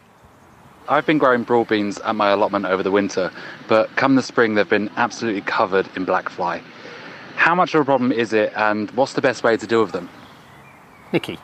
I've 0.87 1.07
been 1.07 1.17
growing 1.17 1.41
broad 1.41 1.67
beans 1.67 1.97
at 2.01 2.15
my 2.15 2.29
allotment 2.29 2.67
over 2.67 2.83
the 2.83 2.91
winter, 2.91 3.31
but 3.67 3.89
come 3.95 4.13
the 4.13 4.21
spring 4.21 4.53
they've 4.53 4.69
been 4.69 4.91
absolutely 4.97 5.41
covered 5.41 5.89
in 5.95 6.05
black 6.05 6.29
fly. 6.29 6.61
How 7.37 7.55
much 7.55 7.73
of 7.73 7.81
a 7.81 7.85
problem 7.85 8.11
is 8.11 8.33
it, 8.33 8.53
and 8.55 8.91
what's 8.91 9.13
the 9.13 9.21
best 9.21 9.41
way 9.43 9.57
to 9.57 9.65
deal 9.65 9.81
with 9.81 9.93
them? 9.93 10.09
Nikki. 11.11 11.39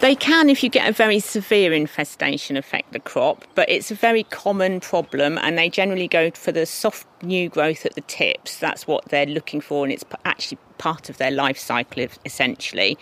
They 0.00 0.14
can, 0.14 0.48
if 0.48 0.64
you 0.64 0.70
get 0.70 0.88
a 0.88 0.92
very 0.92 1.20
severe 1.20 1.74
infestation, 1.74 2.56
affect 2.56 2.94
the 2.94 2.98
crop, 2.98 3.44
but 3.54 3.68
it's 3.68 3.90
a 3.90 3.94
very 3.94 4.24
common 4.24 4.80
problem, 4.80 5.36
and 5.36 5.58
they 5.58 5.68
generally 5.68 6.08
go 6.08 6.30
for 6.30 6.52
the 6.52 6.64
soft 6.64 7.06
new 7.22 7.50
growth 7.50 7.84
at 7.84 7.96
the 7.96 8.00
tips. 8.00 8.56
That's 8.56 8.86
what 8.86 9.04
they're 9.10 9.26
looking 9.26 9.60
for, 9.60 9.84
and 9.84 9.92
it's 9.92 10.06
actually 10.24 10.56
part 10.82 11.08
of 11.08 11.16
their 11.18 11.30
life 11.30 11.58
cycle, 11.58 12.08
essentially. 12.24 12.98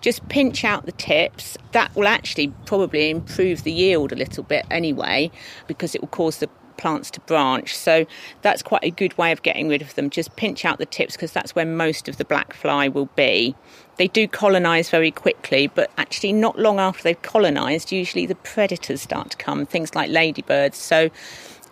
Just 0.00 0.28
pinch 0.28 0.64
out 0.64 0.86
the 0.86 0.92
tips. 0.92 1.58
That 1.72 1.94
will 1.96 2.06
actually 2.06 2.48
probably 2.64 3.10
improve 3.10 3.64
the 3.64 3.72
yield 3.72 4.12
a 4.12 4.16
little 4.16 4.44
bit 4.44 4.64
anyway, 4.70 5.32
because 5.66 5.96
it 5.96 6.00
will 6.00 6.08
cause 6.08 6.38
the 6.38 6.48
plants 6.76 7.10
to 7.10 7.20
branch. 7.20 7.76
So 7.76 8.06
that's 8.42 8.62
quite 8.62 8.84
a 8.84 8.90
good 8.90 9.16
way 9.18 9.32
of 9.32 9.42
getting 9.42 9.68
rid 9.68 9.82
of 9.82 9.94
them. 9.96 10.10
Just 10.10 10.36
pinch 10.36 10.64
out 10.64 10.78
the 10.78 10.86
tips 10.86 11.14
because 11.16 11.32
that's 11.32 11.54
where 11.56 11.66
most 11.66 12.08
of 12.08 12.18
the 12.18 12.24
black 12.24 12.52
fly 12.52 12.86
will 12.88 13.10
be. 13.16 13.56
They 13.96 14.08
do 14.08 14.28
colonise 14.28 14.90
very 14.90 15.10
quickly, 15.10 15.66
but 15.66 15.90
actually, 15.98 16.32
not 16.32 16.58
long 16.58 16.78
after 16.78 17.02
they've 17.02 17.22
colonised, 17.22 17.90
usually 17.90 18.26
the 18.26 18.34
predators 18.34 19.02
start 19.02 19.30
to 19.30 19.36
come, 19.36 19.66
things 19.66 19.94
like 19.94 20.10
ladybirds. 20.10 20.78
So 20.78 21.10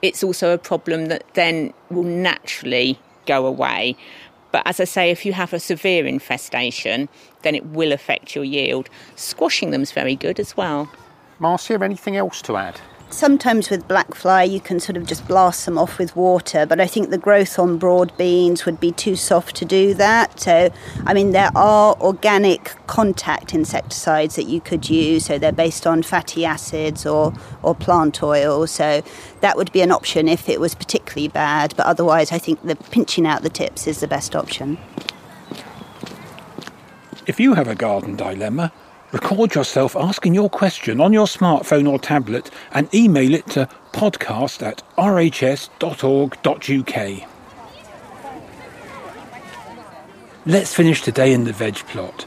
it's 0.02 0.24
also 0.24 0.52
a 0.52 0.58
problem 0.58 1.06
that 1.06 1.22
then 1.34 1.72
will 1.90 2.02
naturally 2.02 2.98
go 3.26 3.46
away. 3.46 3.96
But 4.52 4.66
as 4.66 4.78
I 4.78 4.84
say, 4.84 5.10
if 5.10 5.26
you 5.26 5.32
have 5.32 5.52
a 5.52 5.58
severe 5.58 6.06
infestation, 6.06 7.08
then 7.42 7.54
it 7.54 7.66
will 7.66 7.90
affect 7.90 8.36
your 8.36 8.44
yield. 8.44 8.88
Squashing 9.16 9.70
them 9.70 9.82
is 9.82 9.92
very 9.92 10.14
good 10.14 10.38
as 10.38 10.56
well. 10.56 10.90
Marcia, 11.38 11.82
anything 11.82 12.16
else 12.16 12.42
to 12.42 12.56
add? 12.56 12.80
Sometimes 13.12 13.70
with 13.70 13.86
black 13.88 14.14
fly 14.14 14.42
you 14.42 14.60
can 14.60 14.80
sort 14.80 14.96
of 14.96 15.06
just 15.06 15.26
blast 15.28 15.64
them 15.66 15.78
off 15.78 15.98
with 15.98 16.14
water 16.16 16.66
but 16.66 16.80
i 16.80 16.86
think 16.86 17.10
the 17.10 17.18
growth 17.18 17.58
on 17.58 17.78
broad 17.78 18.16
beans 18.16 18.64
would 18.64 18.80
be 18.80 18.92
too 18.92 19.16
soft 19.16 19.56
to 19.56 19.64
do 19.64 19.94
that. 19.94 20.38
So 20.40 20.70
i 21.06 21.14
mean 21.14 21.32
there 21.32 21.50
are 21.54 21.96
organic 22.00 22.74
contact 22.86 23.54
insecticides 23.54 24.36
that 24.36 24.44
you 24.44 24.60
could 24.60 24.88
use. 24.90 25.24
So 25.26 25.38
they're 25.38 25.52
based 25.52 25.86
on 25.86 26.02
fatty 26.02 26.44
acids 26.44 27.06
or 27.06 27.32
or 27.62 27.74
plant 27.74 28.22
oil. 28.22 28.66
So 28.66 29.02
that 29.40 29.56
would 29.56 29.72
be 29.72 29.80
an 29.80 29.92
option 29.92 30.28
if 30.28 30.48
it 30.48 30.60
was 30.60 30.74
particularly 30.74 31.28
bad 31.28 31.74
but 31.76 31.86
otherwise 31.86 32.32
i 32.32 32.38
think 32.38 32.62
the 32.62 32.76
pinching 32.76 33.26
out 33.26 33.42
the 33.42 33.50
tips 33.50 33.86
is 33.86 34.00
the 34.00 34.08
best 34.08 34.34
option. 34.36 34.78
If 37.26 37.38
you 37.38 37.54
have 37.54 37.68
a 37.68 37.74
garden 37.74 38.16
dilemma 38.16 38.72
Record 39.12 39.54
yourself 39.54 39.94
asking 39.94 40.34
your 40.34 40.48
question 40.48 40.98
on 40.98 41.12
your 41.12 41.26
smartphone 41.26 41.86
or 41.86 41.98
tablet 41.98 42.50
and 42.72 42.92
email 42.94 43.34
it 43.34 43.46
to 43.48 43.68
podcast 43.92 44.66
at 44.66 44.82
rhs.org.uk. 44.96 45.68
Let's 50.46 50.74
finish 50.74 51.02
today 51.02 51.34
in 51.34 51.44
the 51.44 51.52
veg 51.52 51.74
plot. 51.74 52.24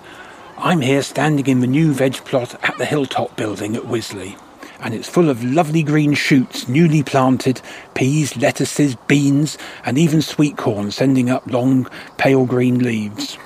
I'm 0.59 0.81
here 0.81 1.01
standing 1.01 1.47
in 1.47 1.59
the 1.61 1.67
new 1.67 1.91
veg 1.91 2.13
plot 2.17 2.53
at 2.63 2.77
the 2.77 2.85
Hilltop 2.85 3.35
building 3.35 3.75
at 3.75 3.81
Wisley, 3.81 4.39
and 4.79 4.93
it's 4.93 5.09
full 5.09 5.31
of 5.31 5.43
lovely 5.43 5.81
green 5.81 6.13
shoots 6.13 6.67
newly 6.67 7.01
planted, 7.01 7.61
peas, 7.95 8.37
lettuces, 8.37 8.95
beans, 9.07 9.57
and 9.85 9.97
even 9.97 10.21
sweet 10.21 10.55
corn 10.55 10.91
sending 10.91 11.31
up 11.31 11.47
long 11.47 11.89
pale 12.17 12.45
green 12.45 12.77
leaves. 12.77 13.39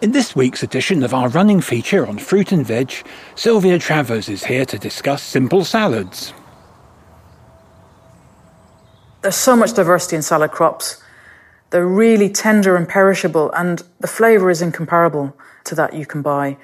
In 0.00 0.12
this 0.12 0.36
week's 0.36 0.62
edition 0.62 1.02
of 1.02 1.12
our 1.12 1.28
running 1.28 1.60
feature 1.60 2.06
on 2.06 2.18
fruit 2.18 2.52
and 2.52 2.66
veg, 2.66 2.92
Sylvia 3.34 3.78
Travers 3.78 4.28
is 4.28 4.44
here 4.44 4.64
to 4.66 4.78
discuss 4.78 5.22
simple 5.22 5.64
salads. 5.64 6.32
There's 9.22 9.36
so 9.36 9.56
much 9.56 9.74
diversity 9.74 10.16
in 10.16 10.22
salad 10.22 10.52
crops. 10.52 11.02
They're 11.70 11.86
really 11.86 12.30
tender 12.30 12.76
and 12.76 12.88
perishable, 12.88 13.50
and 13.52 13.82
the 14.00 14.06
flavour 14.06 14.50
is 14.50 14.62
incomparable 14.62 15.36
to 15.64 15.74
that 15.74 15.92
you 15.92 16.06
can 16.06 16.22
buy. 16.22 16.56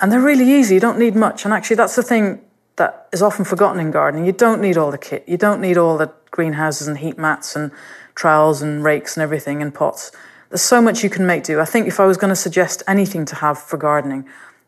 And 0.00 0.10
they're 0.10 0.20
really 0.20 0.50
easy, 0.50 0.74
you 0.74 0.80
don't 0.80 0.98
need 0.98 1.14
much. 1.14 1.44
And 1.44 1.54
actually, 1.54 1.76
that's 1.76 1.96
the 1.96 2.02
thing 2.02 2.40
that 2.76 3.08
is 3.12 3.22
often 3.22 3.44
forgotten 3.44 3.80
in 3.80 3.90
gardening. 3.90 4.26
You 4.26 4.32
don't 4.32 4.60
need 4.60 4.76
all 4.76 4.90
the 4.90 4.98
kit, 4.98 5.24
you 5.26 5.36
don't 5.36 5.60
need 5.60 5.78
all 5.78 5.96
the 5.96 6.12
greenhouses 6.30 6.88
and 6.88 6.98
heat 6.98 7.16
mats 7.16 7.54
and 7.54 7.70
trowels 8.14 8.60
and 8.60 8.82
rakes 8.82 9.16
and 9.16 9.22
everything 9.22 9.62
and 9.62 9.72
pots. 9.72 10.10
There's 10.54 10.62
so 10.62 10.80
much 10.80 11.02
you 11.02 11.10
can 11.10 11.26
make 11.26 11.42
do. 11.42 11.58
I 11.58 11.64
think 11.64 11.88
if 11.88 11.98
I 11.98 12.06
was 12.06 12.16
going 12.16 12.28
to 12.28 12.36
suggest 12.36 12.84
anything 12.86 13.24
to 13.24 13.34
have 13.34 13.58
for 13.58 13.76
gardening, 13.76 14.24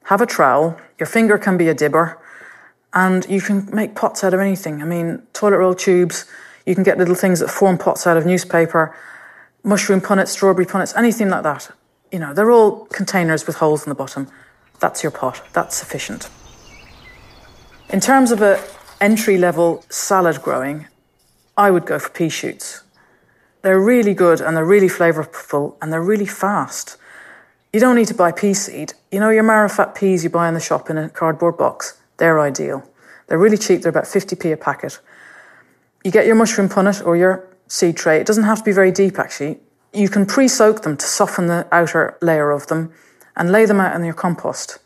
have 0.06 0.20
a 0.20 0.26
trowel, 0.26 0.76
your 0.98 1.06
finger 1.06 1.38
can 1.38 1.56
be 1.56 1.68
a 1.68 1.74
dibber, 1.74 2.18
and 2.92 3.24
you 3.30 3.40
can 3.40 3.72
make 3.72 3.94
pots 3.94 4.24
out 4.24 4.34
of 4.34 4.40
anything. 4.40 4.82
I 4.82 4.84
mean, 4.84 5.22
toilet 5.32 5.58
roll 5.58 5.76
tubes, 5.76 6.24
you 6.66 6.74
can 6.74 6.82
get 6.82 6.98
little 6.98 7.14
things 7.14 7.38
that 7.38 7.50
form 7.50 7.78
pots 7.78 8.04
out 8.04 8.16
of 8.16 8.26
newspaper, 8.26 8.96
mushroom 9.62 10.00
punnets, 10.00 10.32
strawberry 10.32 10.66
punnets, 10.66 10.92
anything 10.96 11.28
like 11.28 11.44
that. 11.44 11.70
You 12.10 12.18
know, 12.18 12.34
they're 12.34 12.50
all 12.50 12.86
containers 12.86 13.46
with 13.46 13.54
holes 13.54 13.84
in 13.84 13.88
the 13.88 13.94
bottom. 13.94 14.26
That's 14.80 15.04
your 15.04 15.12
pot. 15.12 15.40
That's 15.52 15.76
sufficient. 15.76 16.28
In 17.90 18.00
terms 18.00 18.32
of 18.32 18.42
a 18.42 18.60
entry 19.00 19.38
level 19.38 19.84
salad 19.88 20.42
growing, 20.42 20.88
I 21.56 21.70
would 21.70 21.86
go 21.86 22.00
for 22.00 22.08
pea 22.08 22.28
shoots. 22.28 22.82
They're 23.66 23.80
really 23.80 24.14
good 24.14 24.40
and 24.40 24.56
they're 24.56 24.64
really 24.64 24.86
flavourful 24.86 25.74
and 25.82 25.92
they're 25.92 26.00
really 26.00 26.24
fast. 26.24 26.96
You 27.72 27.80
don't 27.80 27.96
need 27.96 28.06
to 28.06 28.14
buy 28.14 28.30
pea 28.30 28.54
seed. 28.54 28.94
You 29.10 29.18
know 29.18 29.30
your 29.30 29.42
Marrowfat 29.42 29.96
peas 29.96 30.22
you 30.22 30.30
buy 30.30 30.46
in 30.46 30.54
the 30.54 30.60
shop 30.60 30.88
in 30.88 30.96
a 30.96 31.08
cardboard 31.08 31.58
box? 31.58 32.00
They're 32.18 32.38
ideal. 32.38 32.88
They're 33.26 33.38
really 33.38 33.56
cheap, 33.56 33.82
they're 33.82 33.90
about 33.90 34.04
50p 34.04 34.52
a 34.52 34.56
packet. 34.56 35.00
You 36.04 36.12
get 36.12 36.26
your 36.26 36.36
mushroom 36.36 36.68
punnet 36.68 37.04
or 37.04 37.16
your 37.16 37.44
seed 37.66 37.96
tray. 37.96 38.20
It 38.20 38.26
doesn't 38.28 38.44
have 38.44 38.58
to 38.58 38.64
be 38.64 38.70
very 38.70 38.92
deep 38.92 39.18
actually. 39.18 39.58
You 39.92 40.08
can 40.10 40.26
pre 40.26 40.46
soak 40.46 40.82
them 40.82 40.96
to 40.96 41.04
soften 41.04 41.48
the 41.48 41.66
outer 41.72 42.16
layer 42.22 42.52
of 42.52 42.68
them 42.68 42.92
and 43.34 43.50
lay 43.50 43.66
them 43.66 43.80
out 43.80 43.96
in 43.96 44.04
your 44.04 44.14
compost. 44.14 44.78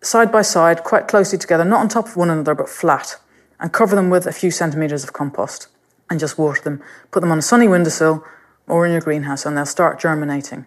Side 0.00 0.32
by 0.32 0.40
side, 0.40 0.84
quite 0.84 1.06
closely 1.06 1.36
together, 1.36 1.66
not 1.66 1.80
on 1.80 1.90
top 1.90 2.06
of 2.06 2.16
one 2.16 2.30
another 2.30 2.54
but 2.54 2.70
flat, 2.70 3.18
and 3.58 3.74
cover 3.74 3.94
them 3.94 4.08
with 4.08 4.26
a 4.26 4.32
few 4.32 4.50
centimetres 4.50 5.04
of 5.04 5.12
compost 5.12 5.68
and 6.10 6.20
just 6.20 6.36
water 6.36 6.60
them. 6.62 6.82
Put 7.12 7.20
them 7.20 7.30
on 7.30 7.38
a 7.38 7.42
sunny 7.42 7.68
windowsill 7.68 8.24
or 8.66 8.84
in 8.84 8.92
your 8.92 9.00
greenhouse 9.00 9.46
and 9.46 9.56
they'll 9.56 9.64
start 9.64 10.00
germinating. 10.00 10.66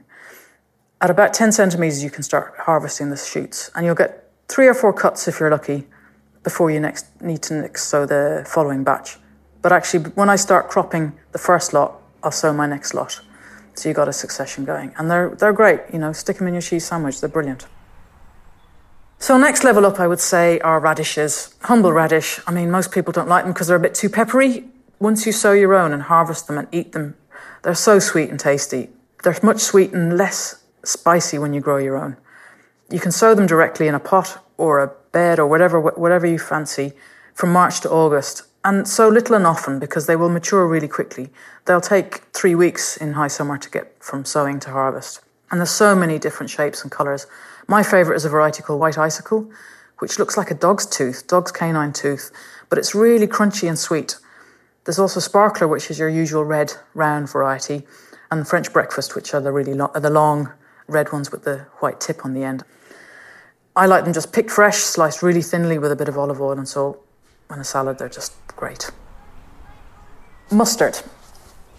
At 1.04 1.10
about 1.10 1.34
10 1.34 1.52
centimetres, 1.52 2.02
you 2.02 2.10
can 2.10 2.24
start 2.24 2.54
harvesting 2.60 3.10
the 3.10 3.18
shoots, 3.18 3.70
and 3.76 3.86
you'll 3.86 3.94
get 3.94 4.32
three 4.48 4.68
or 4.68 4.74
four 4.74 4.94
cuts 4.94 5.28
if 5.28 5.38
you're 5.38 5.52
lucky 5.52 5.86
before 6.44 6.72
you 6.72 6.80
next 6.80 7.08
need 7.22 7.42
to 7.44 7.56
next 7.56 7.88
sow 7.88 8.06
the 8.06 8.46
following 8.48 8.86
batch. 8.86 9.18
But 9.62 9.74
actually, 9.74 10.06
when 10.12 10.30
I 10.30 10.38
start 10.38 10.70
cropping 10.70 11.12
the 11.34 11.40
first 11.40 11.74
lot, 11.74 12.02
I'll 12.24 12.32
sow 12.32 12.54
my 12.54 12.68
next 12.68 12.94
lot. 12.94 13.20
So 13.76 13.90
you 13.90 13.96
got 13.96 14.08
a 14.08 14.14
succession 14.14 14.64
going, 14.64 14.94
and 14.98 15.12
they're 15.12 15.36
they're 15.36 15.52
great. 15.52 15.82
You 15.92 16.00
know, 16.00 16.14
stick 16.14 16.38
them 16.38 16.48
in 16.48 16.54
your 16.54 16.62
cheese 16.62 16.86
sandwich; 16.86 17.20
they're 17.20 17.28
brilliant. 17.28 17.66
So 19.20 19.38
next 19.38 19.66
level 19.66 19.86
up, 19.86 20.00
I 20.00 20.08
would 20.08 20.20
say, 20.22 20.60
are 20.60 20.80
radishes. 20.80 21.56
Humble 21.64 21.92
radish. 21.92 22.40
I 22.48 22.52
mean, 22.52 22.72
most 22.72 22.92
people 22.92 23.12
don't 23.12 23.28
like 23.28 23.44
them 23.44 23.54
because 23.54 23.68
they're 23.68 23.78
a 23.78 23.88
bit 23.88 23.96
too 23.96 24.10
peppery. 24.10 24.66
Once 25.04 25.26
you 25.26 25.34
sow 25.34 25.52
your 25.52 25.74
own 25.74 25.92
and 25.92 26.04
harvest 26.04 26.48
them 26.48 26.58
and 26.58 26.66
eat 26.72 26.94
them, 26.94 27.14
they're 27.62 27.76
so 27.76 28.00
sweet 28.00 28.30
and 28.30 28.40
tasty. 28.40 28.88
They're 29.22 29.38
much 29.44 29.60
sweet 29.60 29.92
and 29.92 30.16
less 30.16 30.64
spicy 30.86 31.38
when 31.38 31.54
you 31.54 31.60
grow 31.60 31.76
your 31.76 31.98
own. 31.98 32.16
You 32.90 33.02
can 33.02 33.12
sow 33.12 33.36
them 33.36 33.46
directly 33.46 33.90
in 33.90 33.96
a 33.96 34.00
pot 34.00 34.42
or 34.56 34.80
a 34.80 34.94
bed 35.12 35.40
or 35.40 35.46
whatever 35.46 35.78
whatever 35.78 36.26
you 36.26 36.40
fancy 36.40 36.94
from 37.34 37.52
March 37.52 37.82
to 37.82 37.90
August. 37.90 38.44
And 38.64 38.88
sow 38.88 39.10
little 39.10 39.36
and 39.36 39.46
often 39.46 39.78
because 39.78 40.08
they 40.08 40.16
will 40.16 40.30
mature 40.30 40.66
really 40.66 40.88
quickly. 40.88 41.32
They'll 41.66 41.82
take 41.82 42.20
three 42.32 42.56
weeks 42.56 42.96
in 42.96 43.12
high 43.12 43.28
summer 43.28 43.58
to 43.58 43.70
get 43.70 44.02
from 44.02 44.24
sowing 44.24 44.62
to 44.62 44.70
harvest. 44.70 45.20
And 45.52 45.60
there's 45.60 45.70
so 45.70 45.98
many 45.98 46.18
different 46.18 46.50
shapes 46.50 46.82
and 46.82 46.90
colours. 46.90 47.28
My 47.68 47.84
favourite 47.84 48.16
is 48.16 48.24
a 48.24 48.30
variety 48.30 48.64
called 48.64 48.80
White 48.80 48.98
Icicle, 48.98 49.52
which 50.00 50.18
looks 50.18 50.38
like 50.38 50.50
a 50.50 50.56
dog's 50.56 50.86
tooth, 50.86 51.28
dog's 51.28 51.52
canine 51.52 51.92
tooth, 51.92 52.32
but 52.70 52.80
it's 52.80 52.96
really 52.96 53.28
crunchy 53.28 53.68
and 53.68 53.78
sweet. 53.78 54.16
There's 54.86 55.00
also 55.00 55.20
Sparkler, 55.20 55.68
which 55.68 55.90
is 55.90 55.98
your 55.98 56.10
usual 56.10 56.44
red, 56.44 56.74
round 56.94 57.30
variety, 57.32 57.84
and 58.30 58.48
French 58.48 58.74
Breakfast, 58.74 59.16
which 59.16 59.34
are 59.34 59.40
the 59.40 59.52
really 59.52 59.74
lo- 59.74 59.92
the 59.96 60.10
long 60.10 60.52
red 60.88 61.14
ones 61.14 61.32
with 61.32 61.44
the 61.44 61.60
white 61.80 62.02
tip 62.02 62.26
on 62.26 62.34
the 62.34 62.44
end. 62.44 62.64
I 63.76 63.86
like 63.86 64.04
them 64.04 64.14
just 64.14 64.34
picked 64.34 64.52
fresh, 64.52 64.78
sliced 64.78 65.24
really 65.24 65.42
thinly 65.42 65.78
with 65.78 65.92
a 65.92 65.96
bit 65.96 66.10
of 66.10 66.18
olive 66.18 66.42
oil 66.42 66.58
and 66.58 66.68
salt. 66.68 67.04
On 67.50 67.60
a 67.60 67.64
salad, 67.64 67.98
they're 67.98 68.10
just 68.10 68.34
great. 68.48 68.92
Mustard. 70.52 71.00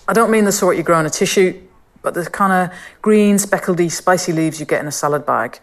I 0.08 0.12
don't 0.12 0.30
mean 0.30 0.44
the 0.44 0.52
sort 0.52 0.76
you 0.76 0.82
grow 0.82 0.98
in 0.98 1.06
a 1.06 1.10
tissue, 1.10 1.60
but 2.02 2.14
the 2.14 2.24
kind 2.26 2.52
of 2.52 2.76
green, 3.02 3.36
speckledy, 3.36 3.90
spicy 3.90 4.32
leaves 4.32 4.58
you 4.60 4.66
get 4.66 4.80
in 4.80 4.86
a 4.86 4.92
salad 4.92 5.26
bag. 5.26 5.58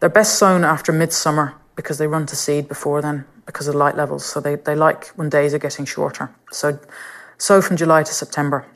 They're 0.00 0.08
best 0.08 0.38
sown 0.38 0.64
after 0.64 0.92
midsummer 0.92 1.54
because 1.76 1.98
they 1.98 2.06
run 2.06 2.26
to 2.26 2.36
seed 2.36 2.66
before 2.66 3.02
then 3.02 3.24
because 3.48 3.66
of 3.66 3.74
light 3.74 3.96
levels. 3.96 4.26
So 4.26 4.40
they, 4.40 4.56
they 4.56 4.74
like 4.74 5.06
when 5.16 5.30
days 5.30 5.54
are 5.54 5.58
getting 5.58 5.86
shorter. 5.86 6.30
So 6.52 6.78
sow 7.38 7.62
from 7.62 7.78
July 7.78 8.02
to 8.02 8.12
September. 8.12 8.66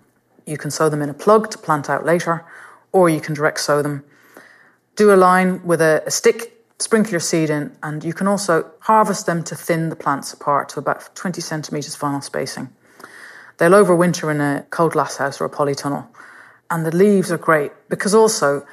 You 0.47 0.57
can 0.57 0.71
sow 0.71 0.89
them 0.89 1.03
in 1.03 1.11
a 1.11 1.15
plug 1.15 1.51
to 1.51 1.59
plant 1.59 1.91
out 1.91 2.07
later, 2.07 2.43
or 2.91 3.11
you 3.11 3.21
can 3.21 3.35
direct 3.35 3.61
sow 3.61 3.83
them. 3.83 4.03
Do 4.97 5.13
a 5.13 5.15
line 5.15 5.63
with 5.63 5.83
a, 5.83 6.03
a 6.07 6.11
stick, 6.11 6.65
sprinkle 6.79 7.11
your 7.11 7.21
seed 7.21 7.51
in, 7.51 7.77
and 7.83 8.03
you 8.03 8.15
can 8.15 8.27
also 8.27 8.71
harvest 8.81 9.27
them 9.27 9.45
to 9.45 9.55
thin 9.55 9.91
the 9.91 9.97
plants 9.97 10.33
apart 10.33 10.71
to 10.71 10.79
about 10.79 11.15
20 11.15 11.43
centimetres 11.43 11.95
final 11.95 12.23
spacing. 12.23 12.71
They'll 13.59 13.73
overwinter 13.73 14.31
in 14.35 14.41
a 14.41 14.65
cold 14.71 14.93
glass 14.93 15.19
house 15.19 15.39
or 15.39 15.45
a 15.45 15.51
polytunnel. 15.51 16.07
And 16.71 16.87
the 16.87 16.97
leaves 16.97 17.31
are 17.31 17.37
great 17.37 17.73
because 17.91 18.15
also 18.15 18.67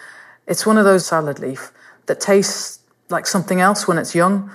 it's 0.48 0.66
one 0.66 0.78
of 0.78 0.86
those 0.86 1.06
salad 1.06 1.40
leaf 1.40 1.74
that 2.06 2.22
tastes 2.22 2.80
like 3.10 3.28
something 3.28 3.60
else 3.60 3.86
when 3.86 3.98
it's 3.98 4.16
young. 4.16 4.50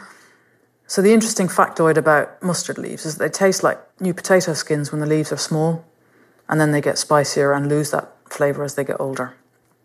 So 0.87 1.01
the 1.01 1.13
interesting 1.13 1.49
factoid 1.49 1.97
about 1.97 2.43
mustard 2.43 2.79
leaves 2.79 3.07
is 3.07 3.17
that 3.17 3.25
they 3.25 3.31
taste 3.31 3.63
like 3.63 3.79
new 4.01 4.13
potato 4.13 4.53
skins 4.53 4.93
when 4.93 5.01
the 5.01 5.07
leaves 5.07 5.33
are 5.33 5.39
small, 5.39 5.85
and 6.49 6.61
then 6.61 6.73
they 6.73 6.81
get 6.81 6.99
spicier 6.99 7.53
and 7.53 7.69
lose 7.69 7.91
that 7.91 8.13
flavour 8.29 8.65
as 8.65 8.75
they 8.75 8.85
get 8.85 9.01
older. 9.01 9.35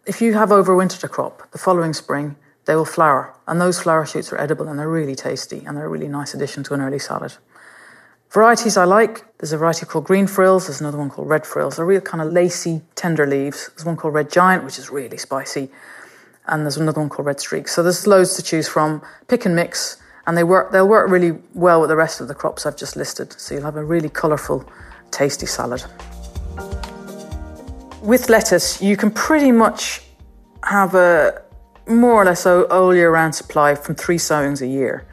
If 0.05 0.21
you 0.21 0.33
have 0.33 0.49
overwintered 0.49 1.03
a 1.03 1.07
crop, 1.07 1.49
the 1.51 1.57
following 1.57 1.93
spring 1.93 2.35
they 2.65 2.75
will 2.75 2.85
flower, 2.85 3.33
and 3.47 3.59
those 3.59 3.79
flower 3.79 4.05
shoots 4.05 4.31
are 4.31 4.39
edible 4.39 4.67
and 4.67 4.77
they're 4.77 4.89
really 4.89 5.15
tasty 5.15 5.63
and 5.65 5.75
they're 5.75 5.85
a 5.85 5.89
really 5.89 6.07
nice 6.07 6.33
addition 6.33 6.63
to 6.63 6.73
an 6.73 6.81
early 6.81 6.99
salad. 6.99 7.33
Varieties 8.31 8.77
I 8.77 8.83
like, 8.83 9.25
there's 9.39 9.53
a 9.53 9.57
variety 9.57 9.87
called 9.87 10.03
green 10.03 10.27
frills, 10.27 10.67
there's 10.67 10.81
another 10.81 10.99
one 10.99 11.09
called 11.09 11.29
red 11.29 11.47
frills. 11.47 11.77
They're 11.77 11.85
real 11.85 12.01
kind 12.01 12.21
of 12.21 12.31
lacy, 12.31 12.83
tender 12.93 13.25
leaves. 13.25 13.69
There's 13.69 13.85
one 13.85 13.97
called 13.97 14.13
red 14.13 14.31
giant, 14.31 14.63
which 14.63 14.77
is 14.77 14.91
really 14.91 15.17
spicy, 15.17 15.71
and 16.45 16.61
there's 16.61 16.77
another 16.77 16.99
one 16.99 17.09
called 17.09 17.25
red 17.25 17.39
streak. 17.39 17.67
So 17.67 17.81
there's 17.81 18.05
loads 18.05 18.35
to 18.35 18.43
choose 18.43 18.67
from. 18.67 19.01
Pick 19.27 19.45
and 19.45 19.55
mix, 19.55 19.97
and 20.29 20.37
they 20.37 20.43
work. 20.43 20.71
They'll 20.71 20.87
work 20.87 21.09
really 21.09 21.39
well 21.55 21.81
with 21.81 21.89
the 21.89 21.95
rest 21.95 22.21
of 22.21 22.27
the 22.27 22.35
crops 22.35 22.67
I've 22.67 22.77
just 22.77 22.95
listed. 22.95 23.33
So 23.33 23.55
you'll 23.55 23.63
have 23.63 23.77
a 23.77 23.83
really 23.83 24.09
colourful, 24.09 24.63
tasty 25.09 25.47
salad. 25.47 25.83
With 28.03 28.29
lettuce, 28.29 28.79
you 28.79 28.95
can 28.95 29.09
pretty 29.09 29.51
much 29.51 30.03
have 30.63 30.93
a 30.93 31.41
more 31.87 32.21
or 32.21 32.25
less 32.25 32.45
all 32.45 32.93
year 32.93 33.11
round 33.11 33.33
supply 33.33 33.73
from 33.73 33.95
three 33.95 34.19
sowings 34.19 34.61
a 34.61 34.67
year. 34.67 35.07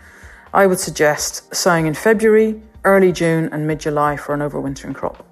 I 0.52 0.66
would 0.66 0.78
suggest 0.78 1.54
sowing 1.54 1.86
in 1.86 1.94
February, 1.94 2.60
early 2.84 3.10
June, 3.10 3.48
and 3.52 3.66
mid 3.66 3.80
July 3.80 4.18
for 4.18 4.34
an 4.34 4.40
overwintering 4.40 4.94
crop. 4.94 5.26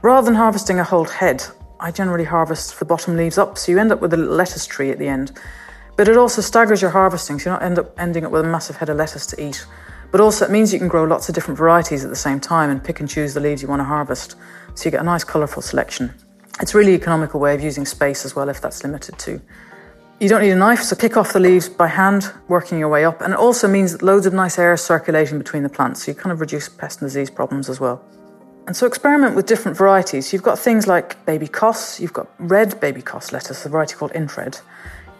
Rather 0.00 0.26
than 0.26 0.36
harvesting 0.36 0.78
a 0.78 0.84
whole 0.84 1.06
head, 1.06 1.42
I 1.80 1.90
generally 1.90 2.24
harvest 2.24 2.78
the 2.78 2.84
bottom 2.84 3.16
leaves 3.16 3.36
up, 3.36 3.58
so 3.58 3.72
you 3.72 3.80
end 3.80 3.90
up 3.90 4.00
with 4.00 4.14
a 4.14 4.16
lettuce 4.16 4.64
tree 4.64 4.92
at 4.92 5.00
the 5.00 5.08
end. 5.08 5.32
But 5.96 6.08
it 6.08 6.16
also 6.16 6.42
staggers 6.42 6.82
your 6.82 6.90
harvesting, 6.90 7.38
so 7.38 7.50
you're 7.50 7.58
not 7.58 7.64
end 7.64 7.78
up 7.78 7.98
ending 7.98 8.24
up 8.24 8.32
with 8.32 8.44
a 8.44 8.48
massive 8.48 8.76
head 8.76 8.88
of 8.88 8.98
lettuce 8.98 9.26
to 9.26 9.42
eat. 9.42 9.66
But 10.12 10.20
also, 10.20 10.44
it 10.44 10.50
means 10.50 10.72
you 10.72 10.78
can 10.78 10.88
grow 10.88 11.04
lots 11.04 11.28
of 11.28 11.34
different 11.34 11.58
varieties 11.58 12.04
at 12.04 12.10
the 12.10 12.16
same 12.16 12.38
time 12.38 12.70
and 12.70 12.82
pick 12.82 13.00
and 13.00 13.08
choose 13.08 13.34
the 13.34 13.40
leaves 13.40 13.62
you 13.62 13.68
want 13.68 13.80
to 13.80 13.84
harvest. 13.84 14.36
So 14.74 14.84
you 14.84 14.90
get 14.90 15.00
a 15.00 15.04
nice, 15.04 15.24
colourful 15.24 15.62
selection. 15.62 16.14
It's 16.60 16.74
a 16.74 16.78
really 16.78 16.94
economical 16.94 17.40
way 17.40 17.54
of 17.54 17.60
using 17.60 17.84
space 17.84 18.24
as 18.24 18.36
well 18.36 18.48
if 18.48 18.60
that's 18.60 18.82
limited 18.82 19.18
to. 19.18 19.40
You 20.20 20.30
don't 20.30 20.40
need 20.40 20.52
a 20.52 20.56
knife, 20.56 20.82
so 20.82 20.96
pick 20.96 21.18
off 21.18 21.34
the 21.34 21.40
leaves 21.40 21.68
by 21.68 21.88
hand, 21.88 22.32
working 22.48 22.78
your 22.78 22.88
way 22.88 23.04
up. 23.04 23.20
And 23.20 23.34
it 23.34 23.38
also 23.38 23.68
means 23.68 23.92
that 23.92 24.02
loads 24.02 24.24
of 24.24 24.32
nice 24.32 24.58
air 24.58 24.72
is 24.72 24.80
circulating 24.80 25.36
between 25.36 25.62
the 25.62 25.68
plants, 25.68 26.04
so 26.04 26.10
you 26.10 26.14
kind 26.14 26.32
of 26.32 26.40
reduce 26.40 26.68
pest 26.70 27.02
and 27.02 27.10
disease 27.10 27.28
problems 27.28 27.68
as 27.68 27.80
well. 27.80 28.02
And 28.66 28.74
so 28.74 28.86
experiment 28.86 29.36
with 29.36 29.46
different 29.46 29.76
varieties. 29.76 30.32
You've 30.32 30.42
got 30.42 30.58
things 30.58 30.86
like 30.86 31.24
baby 31.26 31.46
cos, 31.46 32.00
you've 32.00 32.14
got 32.14 32.28
red 32.38 32.80
baby 32.80 33.02
cos 33.02 33.32
lettuce, 33.32 33.66
a 33.66 33.68
variety 33.68 33.94
called 33.94 34.12
Intred. 34.12 34.60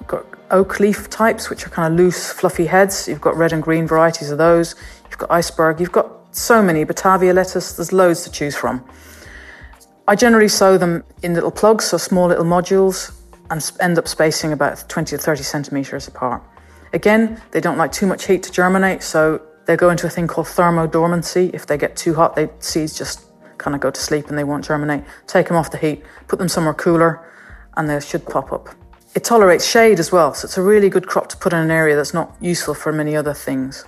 You've 0.06 0.22
got 0.22 0.38
oak 0.52 0.78
leaf 0.78 1.10
types, 1.10 1.50
which 1.50 1.66
are 1.66 1.70
kind 1.70 1.92
of 1.92 1.98
loose, 1.98 2.30
fluffy 2.30 2.66
heads. 2.66 3.08
You've 3.08 3.20
got 3.20 3.36
red 3.36 3.52
and 3.52 3.60
green 3.60 3.88
varieties 3.88 4.30
of 4.30 4.38
those. 4.38 4.76
You've 5.10 5.18
got 5.18 5.32
iceberg. 5.32 5.80
You've 5.80 5.90
got 5.90 6.08
so 6.30 6.62
many. 6.62 6.84
Batavia 6.84 7.34
lettuce, 7.34 7.72
there's 7.72 7.92
loads 7.92 8.22
to 8.22 8.30
choose 8.30 8.54
from. 8.54 8.88
I 10.06 10.14
generally 10.14 10.46
sow 10.46 10.78
them 10.78 11.02
in 11.24 11.34
little 11.34 11.50
plugs, 11.50 11.86
so 11.86 11.96
small 11.96 12.28
little 12.28 12.44
modules, 12.44 13.20
and 13.50 13.68
end 13.80 13.98
up 13.98 14.06
spacing 14.06 14.52
about 14.52 14.88
20 14.88 15.16
to 15.16 15.18
30 15.20 15.42
centimetres 15.42 16.06
apart. 16.06 16.40
Again, 16.92 17.42
they 17.50 17.60
don't 17.60 17.76
like 17.76 17.90
too 17.90 18.06
much 18.06 18.28
heat 18.28 18.44
to 18.44 18.52
germinate, 18.52 19.02
so 19.02 19.42
they 19.64 19.74
go 19.74 19.90
into 19.90 20.06
a 20.06 20.10
thing 20.10 20.28
called 20.28 20.46
thermodormancy. 20.46 21.52
If 21.52 21.66
they 21.66 21.76
get 21.76 21.96
too 21.96 22.14
hot, 22.14 22.36
the 22.36 22.48
seeds 22.60 22.96
just 22.96 23.24
kind 23.58 23.74
of 23.74 23.80
go 23.80 23.90
to 23.90 24.00
sleep 24.00 24.28
and 24.28 24.38
they 24.38 24.44
won't 24.44 24.64
germinate. 24.64 25.02
Take 25.26 25.48
them 25.48 25.56
off 25.56 25.72
the 25.72 25.78
heat, 25.78 26.04
put 26.28 26.38
them 26.38 26.48
somewhere 26.48 26.74
cooler, 26.74 27.28
and 27.76 27.90
they 27.90 27.98
should 27.98 28.24
pop 28.24 28.52
up. 28.52 28.68
It 29.16 29.24
tolerates 29.24 29.66
shade 29.66 29.98
as 29.98 30.12
well, 30.12 30.34
so 30.34 30.44
it's 30.44 30.58
a 30.58 30.62
really 30.62 30.90
good 30.90 31.06
crop 31.06 31.30
to 31.30 31.38
put 31.38 31.54
in 31.54 31.58
an 31.58 31.70
area 31.70 31.96
that's 31.96 32.12
not 32.12 32.36
useful 32.38 32.74
for 32.74 32.92
many 32.92 33.16
other 33.16 33.32
things. 33.32 33.86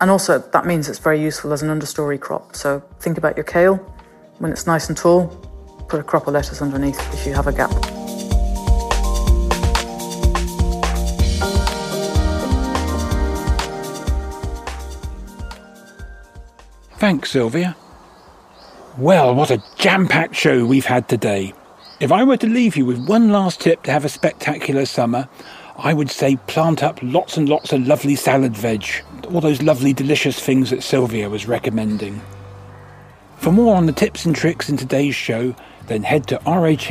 And 0.00 0.08
also, 0.08 0.38
that 0.38 0.66
means 0.66 0.88
it's 0.88 1.00
very 1.00 1.20
useful 1.20 1.52
as 1.52 1.62
an 1.62 1.68
understory 1.68 2.20
crop. 2.20 2.54
So 2.54 2.80
think 3.00 3.18
about 3.18 3.36
your 3.36 3.42
kale. 3.42 3.78
When 4.38 4.52
it's 4.52 4.64
nice 4.64 4.88
and 4.88 4.96
tall, 4.96 5.26
put 5.88 5.98
a 5.98 6.04
crop 6.04 6.28
of 6.28 6.34
lettuce 6.34 6.62
underneath 6.62 6.96
if 7.12 7.26
you 7.26 7.34
have 7.34 7.48
a 7.48 7.52
gap. 7.52 7.72
Thanks, 16.98 17.32
Sylvia. 17.32 17.74
Well, 18.96 19.34
what 19.34 19.50
a 19.50 19.60
jam 19.76 20.06
packed 20.06 20.36
show 20.36 20.64
we've 20.64 20.86
had 20.86 21.08
today. 21.08 21.52
If 22.02 22.10
I 22.10 22.24
were 22.24 22.36
to 22.38 22.48
leave 22.48 22.76
you 22.76 22.84
with 22.84 23.06
one 23.06 23.30
last 23.30 23.60
tip 23.60 23.84
to 23.84 23.92
have 23.92 24.04
a 24.04 24.08
spectacular 24.08 24.86
summer, 24.86 25.28
I 25.78 25.94
would 25.94 26.10
say 26.10 26.34
plant 26.48 26.82
up 26.82 26.98
lots 27.00 27.36
and 27.36 27.48
lots 27.48 27.72
of 27.72 27.86
lovely 27.86 28.16
salad 28.16 28.56
veg, 28.56 28.84
all 29.30 29.40
those 29.40 29.62
lovely 29.62 29.92
delicious 29.92 30.36
things 30.36 30.70
that 30.70 30.82
Sylvia 30.82 31.30
was 31.30 31.46
recommending. 31.46 32.20
For 33.36 33.52
more 33.52 33.76
on 33.76 33.86
the 33.86 33.92
tips 33.92 34.24
and 34.24 34.34
tricks 34.34 34.68
in 34.68 34.76
today's 34.76 35.14
show, 35.14 35.54
then 35.86 36.02
head 36.02 36.26
to 36.26 36.38
rhs.org.uk 36.38 36.88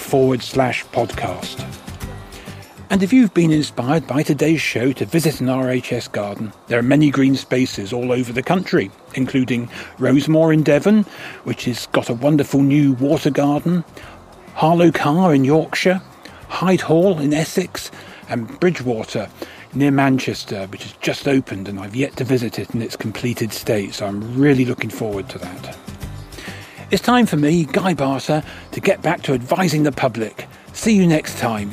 forward 0.00 0.42
slash 0.42 0.86
podcast. 0.86 1.83
And 2.94 3.02
if 3.02 3.12
you've 3.12 3.34
been 3.34 3.50
inspired 3.50 4.06
by 4.06 4.22
today's 4.22 4.60
show 4.60 4.92
to 4.92 5.04
visit 5.04 5.40
an 5.40 5.48
RHS 5.48 6.12
garden, 6.12 6.52
there 6.68 6.78
are 6.78 6.82
many 6.82 7.10
green 7.10 7.34
spaces 7.34 7.92
all 7.92 8.12
over 8.12 8.32
the 8.32 8.40
country, 8.40 8.88
including 9.14 9.66
Rosemoor 9.98 10.54
in 10.54 10.62
Devon, 10.62 11.02
which 11.42 11.64
has 11.64 11.86
got 11.88 12.08
a 12.08 12.14
wonderful 12.14 12.62
new 12.62 12.92
water 12.92 13.30
garden, 13.30 13.82
Harlow 14.54 14.92
Carr 14.92 15.34
in 15.34 15.42
Yorkshire, 15.42 16.00
Hyde 16.46 16.82
Hall 16.82 17.18
in 17.18 17.34
Essex, 17.34 17.90
and 18.28 18.60
Bridgewater 18.60 19.28
near 19.74 19.90
Manchester, 19.90 20.68
which 20.68 20.84
has 20.84 20.92
just 21.00 21.26
opened 21.26 21.68
and 21.68 21.80
I've 21.80 21.96
yet 21.96 22.16
to 22.18 22.24
visit 22.24 22.60
it 22.60 22.76
in 22.76 22.80
its 22.80 22.94
completed 22.94 23.52
state, 23.52 23.94
so 23.94 24.06
I'm 24.06 24.38
really 24.38 24.64
looking 24.64 24.90
forward 24.90 25.28
to 25.30 25.38
that. 25.38 25.76
It's 26.92 27.02
time 27.02 27.26
for 27.26 27.36
me, 27.36 27.64
Guy 27.64 27.94
Barter, 27.94 28.44
to 28.70 28.80
get 28.80 29.02
back 29.02 29.22
to 29.22 29.32
advising 29.32 29.82
the 29.82 29.90
public. 29.90 30.46
See 30.74 30.94
you 30.94 31.08
next 31.08 31.40
time. 31.40 31.72